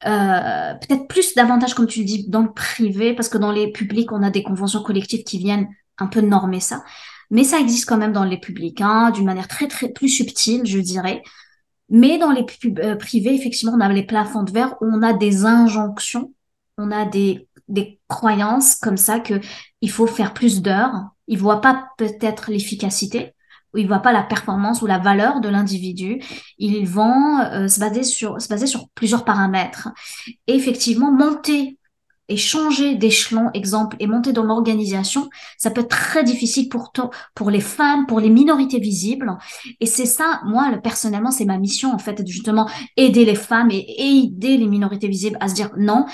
euh, 0.07 0.75
peut-être 0.75 1.09
plus 1.09 1.35
davantage, 1.35 1.75
comme 1.75 1.89
tu 1.89 1.99
le 1.99 2.07
dis, 2.07 2.29
dans 2.29 2.43
le 2.43 2.53
privé, 2.53 3.15
parce 3.15 3.29
que 3.29 3.39
dans 3.39 3.51
les 3.51 3.73
publics, 3.73 4.12
on 4.12 4.23
a 4.23 4.31
des 4.31 4.45
conventions 4.45 4.85
collectives 4.85 5.25
qui 5.25 5.39
viennent 5.39 5.67
un 5.99 6.07
peu 6.07 6.21
normer 6.21 6.61
ça 6.61 6.85
mais 7.31 7.45
ça 7.45 7.61
existe 7.61 7.89
quand 7.89 7.97
même 7.97 8.12
dans 8.12 8.25
les 8.25 8.39
publics, 8.39 8.81
hein, 8.81 9.11
d'une 9.11 9.25
manière 9.25 9.49
très 9.49 9.69
très 9.69 9.89
plus 9.89 10.09
subtile, 10.09 10.62
je 10.67 10.79
dirais. 10.79 11.23
Mais 11.89 12.19
dans 12.19 12.33
les 12.33 12.45
euh, 12.81 12.97
privés, 12.97 13.35
effectivement, 13.35 13.75
on 13.77 13.81
a 13.81 13.89
les 13.89 14.07
plafonds 14.07 14.43
de 14.43 14.51
verre 14.51 14.75
où 14.81 14.87
on 14.87 15.03
a 15.03 15.12
des 15.12 15.45
injonctions, 15.45 16.33
on 16.79 16.91
a 16.91 17.05
des, 17.05 17.49
des 17.69 18.01
croyances 18.09 18.75
comme 18.75 18.97
ça 18.97 19.21
que 19.21 19.41
il 19.81 19.91
faut 19.91 20.07
faire 20.07 20.35
plus 20.35 20.62
d'heures. 20.62 21.11
Ils 21.29 21.39
voient 21.39 21.61
pas 21.61 21.89
peut-être 21.99 22.51
l'efficacité, 22.51 23.35
ou 23.75 23.79
ils 23.79 23.87
voient 23.87 24.01
pas 24.01 24.12
la 24.12 24.23
performance 24.23 24.83
ou 24.83 24.87
la 24.87 24.99
valeur 24.99 25.41
de 25.41 25.49
l'individu. 25.49 26.21
Ils 26.59 26.87
vont 26.89 27.41
euh, 27.41 27.69
se 27.69 27.81
baser 27.81 28.03
sur 28.03 28.41
se 28.41 28.49
baser 28.49 28.67
sur 28.67 28.89
plusieurs 28.91 29.25
paramètres. 29.25 29.89
Et 30.47 30.55
effectivement, 30.55 31.12
monter 31.12 31.79
et 32.29 32.37
changer 32.37 32.95
d'échelon, 32.97 33.51
exemple, 33.55 33.97
et 34.01 34.07
monter 34.07 34.33
dans 34.33 34.43
l'organisation, 34.43 35.29
ça 35.59 35.71
peut 35.71 35.83
être 35.83 35.89
très 35.89 36.25
difficile 36.25 36.69
pour 36.69 36.93
pour 37.35 37.51
les 37.51 37.61
femmes, 37.61 38.07
pour 38.07 38.21
les 38.21 38.31
minorités 38.31 38.79
visibles. 38.79 39.37
Et 39.81 39.87
c'est 39.87 40.07
ça, 40.07 40.41
moi, 40.45 40.71
personnellement, 40.83 41.31
c'est 41.31 41.45
ma 41.45 41.59
mission, 41.59 41.93
en 41.93 41.99
fait, 41.99 42.27
justement 42.27 42.69
aider 42.97 43.25
les 43.25 43.35
femmes 43.35 43.71
et 43.71 43.85
aider 43.99 44.57
les 44.57 44.67
minorités 44.67 45.09
visibles 45.09 45.37
à 45.41 45.49
se 45.49 45.55
dire 45.55 45.71
non, 45.77 46.07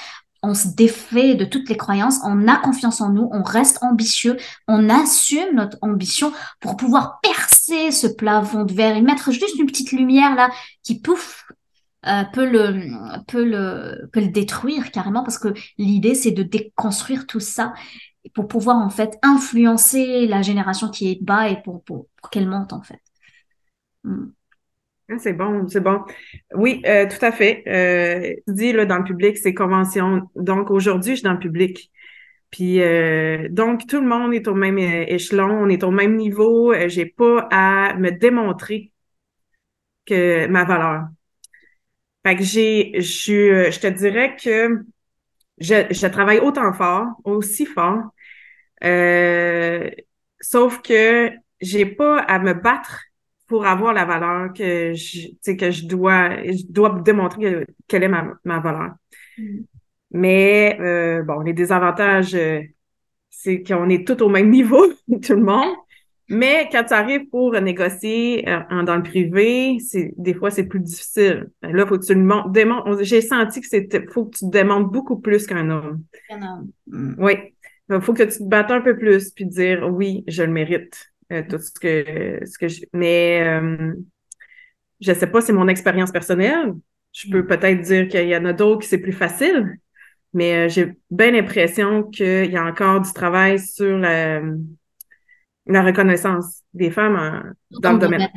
on 0.42 0.54
se 0.54 0.68
défait 0.68 1.34
de 1.34 1.44
toutes 1.44 1.68
les 1.68 1.76
croyances, 1.76 2.18
on 2.24 2.48
a 2.48 2.56
confiance 2.56 3.00
en 3.00 3.10
nous, 3.10 3.28
on 3.32 3.42
reste 3.42 3.78
ambitieux, 3.82 4.36
on 4.66 4.90
assume 4.90 5.54
notre 5.54 5.78
ambition 5.82 6.32
pour 6.60 6.76
pouvoir 6.76 7.20
percer 7.20 7.92
ce 7.92 8.08
plafond 8.08 8.64
de 8.64 8.72
verre 8.72 8.96
et 8.96 9.02
mettre 9.02 9.30
juste 9.30 9.58
une 9.58 9.66
petite 9.66 9.92
lumière 9.92 10.34
là 10.34 10.50
qui 10.82 10.98
pouf 10.98 11.41
euh, 12.06 12.24
peut 12.32 12.48
le 12.50 13.24
peut 13.28 13.44
le 13.44 14.08
peut 14.12 14.20
le 14.20 14.28
détruire 14.28 14.90
carrément 14.90 15.22
parce 15.22 15.38
que 15.38 15.54
l'idée 15.78 16.14
c'est 16.14 16.32
de 16.32 16.42
déconstruire 16.42 17.26
tout 17.26 17.40
ça 17.40 17.72
pour 18.34 18.48
pouvoir 18.48 18.76
en 18.76 18.90
fait 18.90 19.18
influencer 19.22 20.26
la 20.26 20.42
génération 20.42 20.88
qui 20.88 21.12
est 21.12 21.22
bas 21.22 21.48
et 21.48 21.62
pour 21.62 21.84
pour, 21.84 22.06
qu'elle 22.30 22.48
monte 22.48 22.72
en 22.72 22.82
fait. 22.82 23.00
Hmm. 24.04 24.30
Ah, 25.08 25.18
c'est 25.18 25.32
bon, 25.32 25.68
c'est 25.68 25.80
bon. 25.80 26.00
Oui, 26.54 26.82
euh, 26.86 27.06
tout 27.06 27.24
à 27.24 27.32
fait. 27.32 27.62
Euh, 27.66 28.34
tu 28.46 28.54
dis 28.54 28.72
là 28.72 28.86
dans 28.86 28.98
le 28.98 29.04
public, 29.04 29.36
c'est 29.36 29.52
convention. 29.54 30.22
Donc 30.36 30.70
aujourd'hui, 30.70 31.12
je 31.12 31.16
suis 31.16 31.24
dans 31.24 31.32
le 31.34 31.38
public. 31.38 31.90
Puis 32.50 32.80
euh, 32.82 33.48
donc 33.50 33.86
tout 33.86 34.00
le 34.00 34.06
monde 34.06 34.34
est 34.34 34.48
au 34.48 34.54
même 34.54 34.78
échelon, 34.78 35.50
on 35.64 35.68
est 35.68 35.84
au 35.84 35.90
même 35.90 36.16
niveau. 36.16 36.72
J'ai 36.88 37.06
pas 37.06 37.48
à 37.50 37.94
me 37.96 38.10
démontrer 38.10 38.92
que 40.06 40.46
ma 40.46 40.64
valeur. 40.64 41.08
Fait 42.24 42.36
que 42.36 42.42
j'ai, 42.44 43.00
je, 43.00 43.70
je 43.70 43.80
te 43.80 43.86
dirais 43.88 44.36
que 44.36 44.84
je, 45.58 45.86
je 45.90 46.06
travaille 46.06 46.38
autant 46.38 46.72
fort, 46.72 47.06
aussi 47.24 47.66
fort, 47.66 48.04
euh, 48.84 49.90
sauf 50.40 50.82
que 50.82 51.30
j'ai 51.60 51.86
pas 51.86 52.18
à 52.20 52.38
me 52.38 52.54
battre 52.54 53.00
pour 53.46 53.66
avoir 53.66 53.92
la 53.92 54.04
valeur 54.04 54.52
que 54.52 54.94
je, 54.94 55.28
que 55.54 55.70
je 55.70 55.86
dois, 55.86 56.42
je 56.44 56.64
dois 56.68 57.00
démontrer 57.00 57.66
quelle 57.86 58.04
est 58.04 58.08
ma, 58.08 58.34
ma 58.44 58.60
valeur. 58.60 58.92
Mm. 59.38 59.60
Mais 60.12 60.78
euh, 60.80 61.22
bon, 61.22 61.40
les 61.40 61.52
désavantages, 61.54 62.34
euh, 62.34 62.62
c'est 63.30 63.62
qu'on 63.62 63.88
est 63.88 64.06
tous 64.06 64.22
au 64.22 64.28
même 64.28 64.50
niveau, 64.50 64.86
tout 65.22 65.34
le 65.34 65.42
monde. 65.42 65.74
Mais 66.32 66.66
quand 66.72 66.84
tu 66.84 66.94
arrives 66.94 67.28
pour 67.28 67.52
négocier 67.60 68.48
euh, 68.48 68.82
dans 68.84 68.96
le 68.96 69.02
privé, 69.02 69.76
c'est 69.80 70.14
des 70.16 70.32
fois 70.32 70.50
c'est 70.50 70.64
plus 70.64 70.80
difficile. 70.80 71.50
Ben 71.60 71.76
là, 71.76 71.84
faut 71.84 71.98
que 71.98 72.06
tu 72.06 72.14
le 72.14 72.50
démontres. 72.50 73.02
J'ai 73.02 73.20
senti 73.20 73.60
que 73.60 73.66
c'était 73.66 74.06
faut 74.06 74.24
que 74.24 74.38
tu 74.38 74.46
te 74.46 74.50
démontres 74.50 74.88
beaucoup 74.88 75.20
plus 75.20 75.46
qu'un 75.46 75.68
homme. 75.68 76.02
Un 76.30 76.40
homme. 76.40 76.70
Mm. 76.86 77.14
Oui. 77.18 77.34
Il 77.90 78.00
faut 78.00 78.14
que 78.14 78.22
tu 78.22 78.38
te 78.38 78.44
battes 78.44 78.70
un 78.70 78.80
peu 78.80 78.96
plus 78.96 79.28
puis 79.30 79.44
dire 79.44 79.86
oui, 79.92 80.24
je 80.26 80.42
le 80.42 80.50
mérite. 80.50 81.12
Euh, 81.32 81.42
tout 81.46 81.58
ce 81.58 81.70
que 81.70 82.40
ce 82.46 82.56
que 82.56 82.66
je. 82.66 82.80
Mais 82.94 83.42
euh, 83.46 83.92
je 85.02 85.12
sais 85.12 85.26
pas, 85.26 85.42
c'est 85.42 85.52
mon 85.52 85.68
expérience 85.68 86.12
personnelle. 86.12 86.72
Je 87.12 87.30
peux 87.30 87.42
mm. 87.42 87.46
peut-être 87.46 87.80
dire 87.82 88.08
qu'il 88.08 88.26
y 88.26 88.36
en 88.38 88.46
a 88.46 88.54
d'autres 88.54 88.80
qui 88.80 88.88
c'est 88.88 88.96
plus 88.96 89.12
facile, 89.12 89.78
mais 90.32 90.70
j'ai 90.70 90.94
bien 91.10 91.32
l'impression 91.32 92.04
qu'il 92.04 92.50
y 92.50 92.56
a 92.56 92.64
encore 92.64 93.02
du 93.02 93.12
travail 93.12 93.58
sur 93.58 93.98
la 93.98 94.40
la 95.66 95.82
reconnaissance 95.82 96.62
des 96.74 96.90
femmes 96.90 97.54
dans 97.70 97.92
le 97.92 97.98
domaine. 97.98 98.28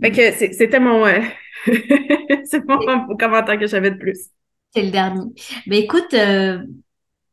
Fait 0.00 0.12
que 0.12 0.52
c'était 0.54 0.78
mon, 0.78 1.04
euh, 1.06 1.20
c'est 2.44 2.64
mon 2.66 3.16
commentaire 3.16 3.58
que 3.58 3.66
j'avais 3.66 3.90
de 3.90 3.96
plus. 3.96 4.28
C'est 4.72 4.82
le 4.82 4.90
dernier. 4.90 5.24
Ben 5.66 5.82
écoute, 5.82 6.14
euh, 6.14 6.62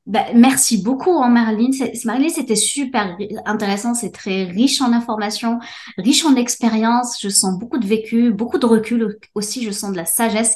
ben, 0.08 0.26
merci 0.34 0.82
beaucoup, 0.82 1.22
hein, 1.22 1.30
Marilyn. 1.30 1.70
Marilyn, 2.06 2.30
c'était 2.30 2.56
super 2.56 3.18
intéressant. 3.46 3.94
C'est 3.94 4.12
très 4.12 4.46
riche 4.46 4.82
en 4.82 4.94
informations, 4.94 5.60
riche 5.98 6.26
en 6.26 6.36
expérience. 6.36 7.20
Je 7.22 7.30
sens 7.30 7.60
beaucoup 7.60 7.78
de 7.78 7.86
vécu, 7.86 8.32
beaucoup 8.32 8.58
de 8.58 8.66
recul 8.66 9.20
aussi. 9.36 9.64
Je 9.64 9.72
sens 9.72 9.92
de 9.92 9.98
la 9.98 10.06
sagesse. 10.06 10.56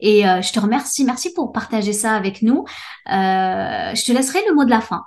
Et 0.00 0.28
euh, 0.28 0.42
je 0.42 0.52
te 0.52 0.60
remercie. 0.60 1.04
Merci 1.04 1.32
pour 1.32 1.50
partager 1.50 1.92
ça 1.92 2.12
avec 2.12 2.42
nous. 2.42 2.66
je 3.06 4.04
te 4.04 4.12
laisserai 4.12 4.40
le 4.48 4.54
mot 4.54 4.64
de 4.64 4.70
la 4.70 4.80
fin. 4.80 5.02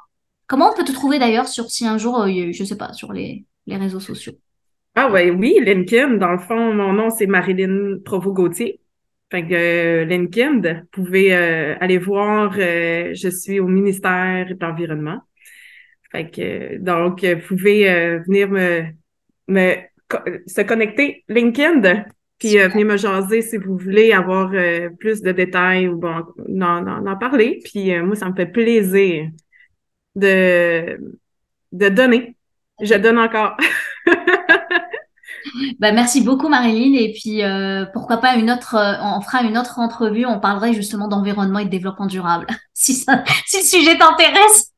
Comment 0.51 0.69
on 0.69 0.75
peut 0.75 0.83
te 0.83 0.91
trouver 0.91 1.17
d'ailleurs 1.17 1.47
sur 1.47 1.69
si 1.71 1.87
un 1.87 1.97
jour, 1.97 2.23
euh, 2.23 2.51
je 2.51 2.65
sais 2.65 2.75
pas, 2.75 2.91
sur 2.91 3.13
les, 3.13 3.45
réseaux 3.69 4.01
sociaux? 4.01 4.33
Ah 4.95 5.09
ouais, 5.09 5.31
oui, 5.31 5.57
LinkedIn. 5.61 6.15
Dans 6.15 6.33
le 6.33 6.39
fond, 6.39 6.73
mon 6.73 6.91
nom, 6.91 7.09
c'est 7.09 7.25
Marilyn 7.25 7.99
Provo-Gauthier. 8.03 8.81
Fait 9.31 9.47
que 9.47 9.53
euh, 9.53 10.03
LinkedIn, 10.03 10.59
vous 10.59 10.87
pouvez 10.91 11.33
euh, 11.33 11.75
aller 11.79 11.97
voir, 11.97 12.51
je 12.51 13.29
suis 13.29 13.61
au 13.61 13.67
ministère 13.67 14.47
de 14.49 14.57
l'Environnement. 14.59 15.21
Fait 16.11 16.29
que, 16.29 16.77
donc, 16.79 17.23
vous 17.23 17.47
pouvez 17.47 17.85
venir 18.27 18.49
me, 18.49 18.83
me 19.47 19.75
se 20.47 20.61
connecter 20.63 21.23
LinkedIn, 21.29 22.03
puis 22.39 22.57
venir 22.57 22.87
me 22.87 22.97
jaser 22.97 23.41
si 23.41 23.55
vous 23.55 23.77
voulez 23.77 24.11
avoir 24.11 24.51
plus 24.99 25.21
de 25.21 25.31
détails 25.31 25.87
ou 25.87 25.95
bon, 25.95 26.25
en 26.61 27.15
parler. 27.15 27.61
Puis 27.63 27.97
moi, 28.01 28.17
ça 28.17 28.29
me 28.29 28.35
fait 28.35 28.47
plaisir 28.47 29.29
de, 30.15 30.97
de 31.71 31.89
donner. 31.89 32.35
Je 32.81 32.95
donne 32.95 33.19
encore. 33.19 33.55
bah, 35.79 35.91
merci 35.91 36.21
beaucoup 36.21 36.49
Marilyn. 36.49 36.97
Et 36.99 37.13
puis 37.13 37.43
euh, 37.43 37.85
pourquoi 37.93 38.17
pas 38.17 38.35
une 38.35 38.51
autre 38.51 38.75
euh, 38.75 38.93
on 39.03 39.21
fera 39.21 39.43
une 39.43 39.57
autre 39.57 39.79
entrevue. 39.79 40.25
On 40.25 40.39
parlerait 40.39 40.73
justement 40.73 41.07
d'environnement 41.07 41.59
et 41.59 41.65
de 41.65 41.69
développement 41.69 42.07
durable 42.07 42.47
si 42.73 42.93
ça, 42.93 43.23
si 43.45 43.57
le 43.57 43.63
sujet 43.63 43.97
t'intéresse. 43.97 44.71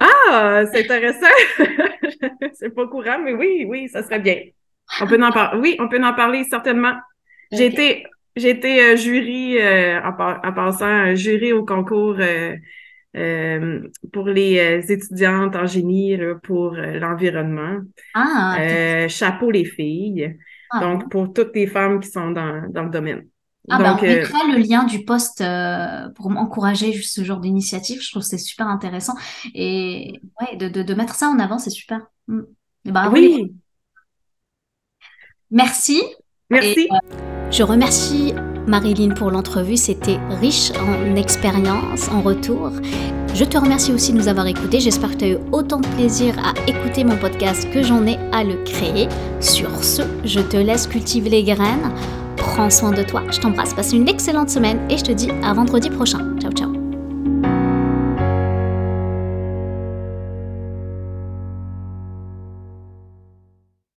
Ah 0.00 0.62
c'est 0.72 0.84
intéressant. 0.84 1.26
C'est 2.54 2.74
pas 2.74 2.86
courant 2.86 3.18
mais 3.22 3.34
oui 3.34 3.66
oui 3.68 3.88
ça 3.88 4.02
serait 4.02 4.20
bien. 4.20 4.36
On 5.00 5.06
peut 5.06 5.22
en 5.22 5.32
parler 5.32 5.60
oui 5.60 5.76
on 5.80 5.88
peut 5.88 6.02
en 6.02 6.14
parler 6.14 6.44
certainement. 6.44 6.94
J'ai 7.52 7.66
été 7.66 8.06
j'ai 8.36 8.50
été 8.50 8.82
euh, 8.82 8.96
jury 8.96 9.58
en, 9.62 10.12
en, 10.44 10.52
passant 10.52 11.14
jury 11.14 11.52
au 11.52 11.64
concours 11.64 12.16
euh, 13.16 13.88
pour 14.12 14.26
les 14.26 14.58
euh, 14.58 14.92
étudiantes 14.92 15.56
en 15.56 15.66
génie 15.66 16.18
pour 16.42 16.74
euh, 16.74 16.98
l'environnement. 16.98 17.80
Ah, 18.14 19.06
chapeau 19.08 19.50
les 19.50 19.64
filles. 19.64 20.36
Ah, 20.70 20.80
Donc, 20.80 21.10
pour 21.10 21.32
toutes 21.32 21.54
les 21.54 21.66
femmes 21.66 22.00
qui 22.00 22.10
sont 22.10 22.30
dans, 22.30 22.68
dans 22.70 22.82
le 22.82 22.90
domaine. 22.90 23.26
Ah, 23.68 23.78
ben, 23.78 23.92
Donc, 23.92 24.02
on 24.02 24.06
mettra 24.06 24.38
le 24.48 24.58
lien 24.58 24.84
du 24.84 25.04
poste 25.04 25.42
pour 26.14 26.26
encourager 26.28 26.92
ce 26.92 27.24
genre 27.24 27.40
d'initiative. 27.40 28.00
Je 28.02 28.10
trouve 28.10 28.22
que 28.22 28.28
c'est 28.28 28.38
super 28.38 28.68
intéressant. 28.68 29.14
Et 29.54 30.20
ouais, 30.40 30.56
de, 30.56 30.68
de, 30.68 30.82
de, 30.82 30.94
mettre 30.94 31.14
ça 31.14 31.28
en 31.28 31.38
avant, 31.38 31.58
c'est 31.58 31.70
super. 31.70 32.06
Mm. 32.28 32.42
oui. 33.12 33.54
Merci. 35.50 36.02
Merci. 36.50 36.88
je 37.50 37.62
remercie 37.62 38.34
Marilyn 38.66 39.14
pour 39.14 39.30
l'entrevue, 39.30 39.76
c'était 39.76 40.18
riche 40.40 40.72
en 40.72 41.16
expérience, 41.16 42.08
en 42.10 42.20
retour. 42.20 42.70
Je 43.34 43.44
te 43.44 43.58
remercie 43.58 43.92
aussi 43.92 44.12
de 44.12 44.18
nous 44.18 44.28
avoir 44.28 44.46
écoutés. 44.46 44.80
J'espère 44.80 45.10
que 45.10 45.16
tu 45.16 45.24
as 45.24 45.28
eu 45.28 45.38
autant 45.52 45.80
de 45.80 45.86
plaisir 45.88 46.34
à 46.38 46.52
écouter 46.68 47.04
mon 47.04 47.16
podcast 47.16 47.68
que 47.72 47.82
j'en 47.82 48.06
ai 48.06 48.18
à 48.32 48.42
le 48.44 48.56
créer. 48.64 49.08
Sur 49.40 49.84
ce, 49.84 50.02
je 50.24 50.40
te 50.40 50.56
laisse 50.56 50.86
cultiver 50.86 51.30
les 51.30 51.44
graines. 51.44 51.92
Prends 52.36 52.70
soin 52.70 52.92
de 52.92 53.02
toi. 53.02 53.22
Je 53.30 53.40
t'embrasse. 53.40 53.74
Passe 53.74 53.92
une 53.92 54.08
excellente 54.08 54.50
semaine 54.50 54.78
et 54.90 54.96
je 54.96 55.04
te 55.04 55.12
dis 55.12 55.30
à 55.42 55.52
vendredi 55.52 55.90
prochain. 55.90 56.36